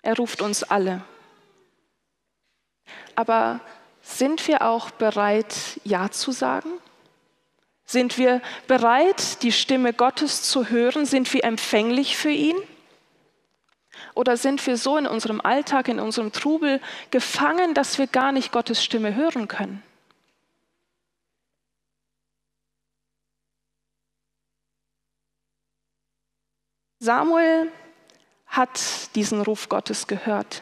Er 0.01 0.15
ruft 0.15 0.41
uns 0.41 0.63
alle. 0.63 1.03
Aber 3.15 3.59
sind 4.01 4.47
wir 4.47 4.61
auch 4.61 4.91
bereit, 4.91 5.81
Ja 5.83 6.09
zu 6.09 6.31
sagen? 6.31 6.69
Sind 7.85 8.17
wir 8.17 8.41
bereit, 8.67 9.43
die 9.43 9.51
Stimme 9.51 9.93
Gottes 9.93 10.43
zu 10.43 10.69
hören? 10.69 11.05
Sind 11.05 11.33
wir 11.33 11.43
empfänglich 11.43 12.17
für 12.17 12.31
ihn? 12.31 12.55
Oder 14.15 14.37
sind 14.37 14.65
wir 14.65 14.77
so 14.77 14.97
in 14.97 15.07
unserem 15.07 15.41
Alltag, 15.41 15.87
in 15.87 15.99
unserem 15.99 16.31
Trubel 16.31 16.79
gefangen, 17.11 17.73
dass 17.73 17.97
wir 17.97 18.07
gar 18.07 18.31
nicht 18.31 18.51
Gottes 18.51 18.83
Stimme 18.83 19.15
hören 19.15 19.47
können? 19.47 19.83
Samuel 26.99 27.69
hat 28.47 29.13
diesen 29.15 29.41
Ruf 29.41 29.67
Gottes 29.67 30.07
gehört 30.07 30.61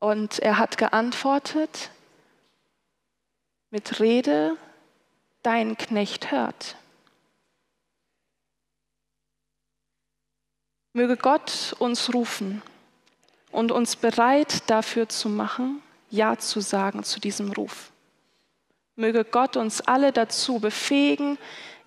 und 0.00 0.40
er 0.40 0.58
hat 0.58 0.78
geantwortet 0.78 1.90
mit 3.70 4.00
Rede 4.00 4.56
dein 5.44 5.76
Knecht 5.76 6.32
hört. 6.32 6.76
Möge 10.92 11.16
Gott 11.16 11.74
uns 11.78 12.12
rufen 12.12 12.62
und 13.50 13.70
uns 13.70 13.96
bereit 13.96 14.68
dafür 14.68 15.08
zu 15.08 15.28
machen, 15.28 15.82
Ja 16.10 16.38
zu 16.38 16.60
sagen 16.60 17.04
zu 17.04 17.20
diesem 17.20 17.52
Ruf. 17.52 17.92
Möge 18.96 19.24
Gott 19.24 19.56
uns 19.56 19.80
alle 19.80 20.12
dazu 20.12 20.60
befähigen, 20.60 21.36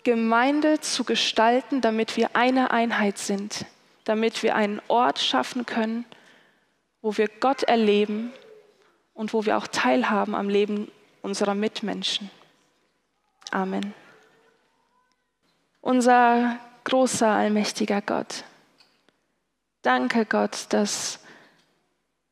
Gemeinde 0.04 0.80
zu 0.82 1.04
gestalten, 1.04 1.82
damit 1.82 2.16
wir 2.16 2.36
eine 2.36 2.72
Einheit 2.72 3.18
sind, 3.18 3.66
damit 4.04 4.44
wir 4.44 4.56
einen 4.56 4.82
Ort 4.88 5.20
schaffen 5.20 5.66
können, 5.66 6.06
wo 7.02 7.18
wir 7.18 7.28
Gott 7.28 7.64
erleben 7.64 8.32
und 9.14 9.34
wo 9.34 9.46
wir 9.46 9.58
auch 9.58 9.68
teilhaben 9.68 10.36
am 10.36 10.50
Leben 10.50 10.92
unserer 11.22 11.56
Mitmenschen. 11.56 12.30
Amen. 13.52 13.94
Unser 15.82 16.60
großer, 16.84 17.28
allmächtiger 17.28 18.02
Gott, 18.02 18.44
danke 19.82 20.26
Gott, 20.26 20.68
dass 20.70 21.20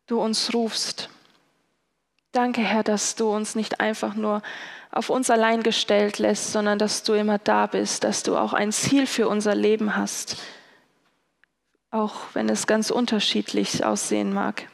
du 0.08 0.20
uns 0.20 0.54
rufst. 0.54 1.10
Danke, 2.32 2.62
Herr, 2.62 2.84
dass 2.84 3.16
du 3.16 3.34
uns 3.34 3.56
nicht 3.56 3.80
einfach 3.80 4.14
nur 4.14 4.42
auf 4.92 5.10
uns 5.10 5.30
allein 5.30 5.64
gestellt 5.64 6.20
lässt, 6.20 6.52
sondern 6.52 6.80
dass 6.80 7.04
du 7.04 7.14
immer 7.14 7.38
da 7.38 7.68
bist, 7.68 8.04
dass 8.04 8.24
du 8.24 8.38
auch 8.38 8.54
ein 8.54 8.72
Ziel 8.72 9.08
für 9.08 9.28
unser 9.28 9.56
Leben 9.56 9.96
hast, 9.96 10.38
auch 11.92 12.16
wenn 12.34 12.50
es 12.50 12.68
ganz 12.68 12.92
unterschiedlich 12.92 13.86
aussehen 13.86 14.34
mag. 14.34 14.68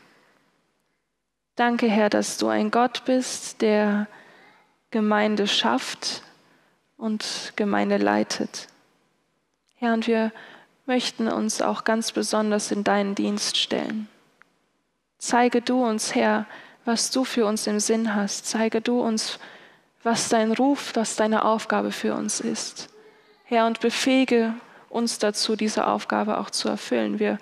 Danke, 1.56 1.88
Herr, 1.88 2.10
dass 2.10 2.38
du 2.38 2.48
ein 2.48 2.72
Gott 2.72 3.04
bist, 3.06 3.62
der 3.62 4.08
Gemeinde 4.90 5.48
schafft, 5.48 6.24
und 7.02 7.54
Gemeinde 7.56 7.98
leitet. 7.98 8.68
Herr, 9.78 9.94
und 9.94 10.06
wir 10.06 10.32
möchten 10.86 11.28
uns 11.28 11.60
auch 11.64 11.84
ganz 11.84 12.12
besonders 12.12 12.72
in 12.72 12.84
deinen 12.84 13.16
Dienst 13.16 13.58
stellen. 13.58 14.08
Zeige 15.18 15.62
du 15.62 15.84
uns, 15.84 16.14
Herr, 16.14 16.46
was 16.86 17.10
du 17.10 17.24
für 17.24 17.48
uns 17.48 17.66
im 17.66 17.80
Sinn 17.80 18.14
hast. 18.14 18.46
Zeige 18.46 18.82
du 18.82 19.02
uns, 19.02 19.40
was 20.04 20.30
dein 20.30 20.52
Ruf, 20.52 20.92
was 20.94 21.16
deine 21.16 21.44
Aufgabe 21.44 21.92
für 21.92 22.14
uns 22.14 22.40
ist. 22.40 22.90
Herr, 23.46 23.66
und 23.66 23.80
befähige 23.80 24.54
uns 24.90 25.18
dazu, 25.18 25.56
diese 25.56 25.88
Aufgabe 25.88 26.38
auch 26.38 26.52
zu 26.52 26.70
erfüllen. 26.70 27.18
Wir 27.18 27.40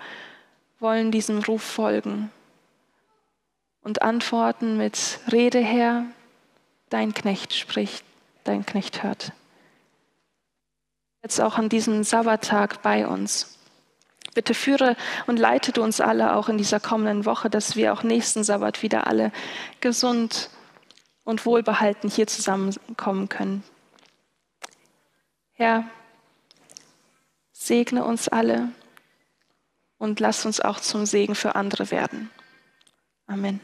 wollen 0.78 1.12
diesem 1.12 1.40
Ruf 1.40 1.62
folgen 1.62 2.30
und 3.82 4.00
antworten 4.00 4.78
mit 4.78 5.20
Rede, 5.30 5.60
Herr, 5.60 6.06
dein 6.88 7.12
Knecht 7.12 7.52
spricht, 7.52 8.06
dein 8.44 8.64
Knecht 8.64 9.02
hört. 9.02 9.32
Jetzt 11.22 11.40
auch 11.40 11.58
an 11.58 11.68
diesem 11.68 12.02
Sabbattag 12.02 12.82
bei 12.82 13.06
uns. 13.06 13.58
Bitte 14.34 14.54
führe 14.54 14.96
und 15.26 15.38
leite 15.38 15.72
du 15.72 15.82
uns 15.82 16.00
alle 16.00 16.36
auch 16.36 16.48
in 16.48 16.56
dieser 16.56 16.80
kommenden 16.80 17.24
Woche, 17.24 17.50
dass 17.50 17.76
wir 17.76 17.92
auch 17.92 18.02
nächsten 18.02 18.44
Sabbat 18.44 18.82
wieder 18.82 19.06
alle 19.06 19.32
gesund 19.80 20.50
und 21.24 21.44
wohlbehalten 21.46 22.08
hier 22.08 22.26
zusammenkommen 22.26 23.28
können. 23.28 23.64
Herr, 25.52 25.84
segne 27.52 28.04
uns 28.04 28.28
alle 28.28 28.68
und 29.98 30.20
lass 30.20 30.46
uns 30.46 30.60
auch 30.60 30.80
zum 30.80 31.04
Segen 31.06 31.34
für 31.34 31.54
andere 31.54 31.90
werden. 31.90 32.30
Amen. 33.26 33.60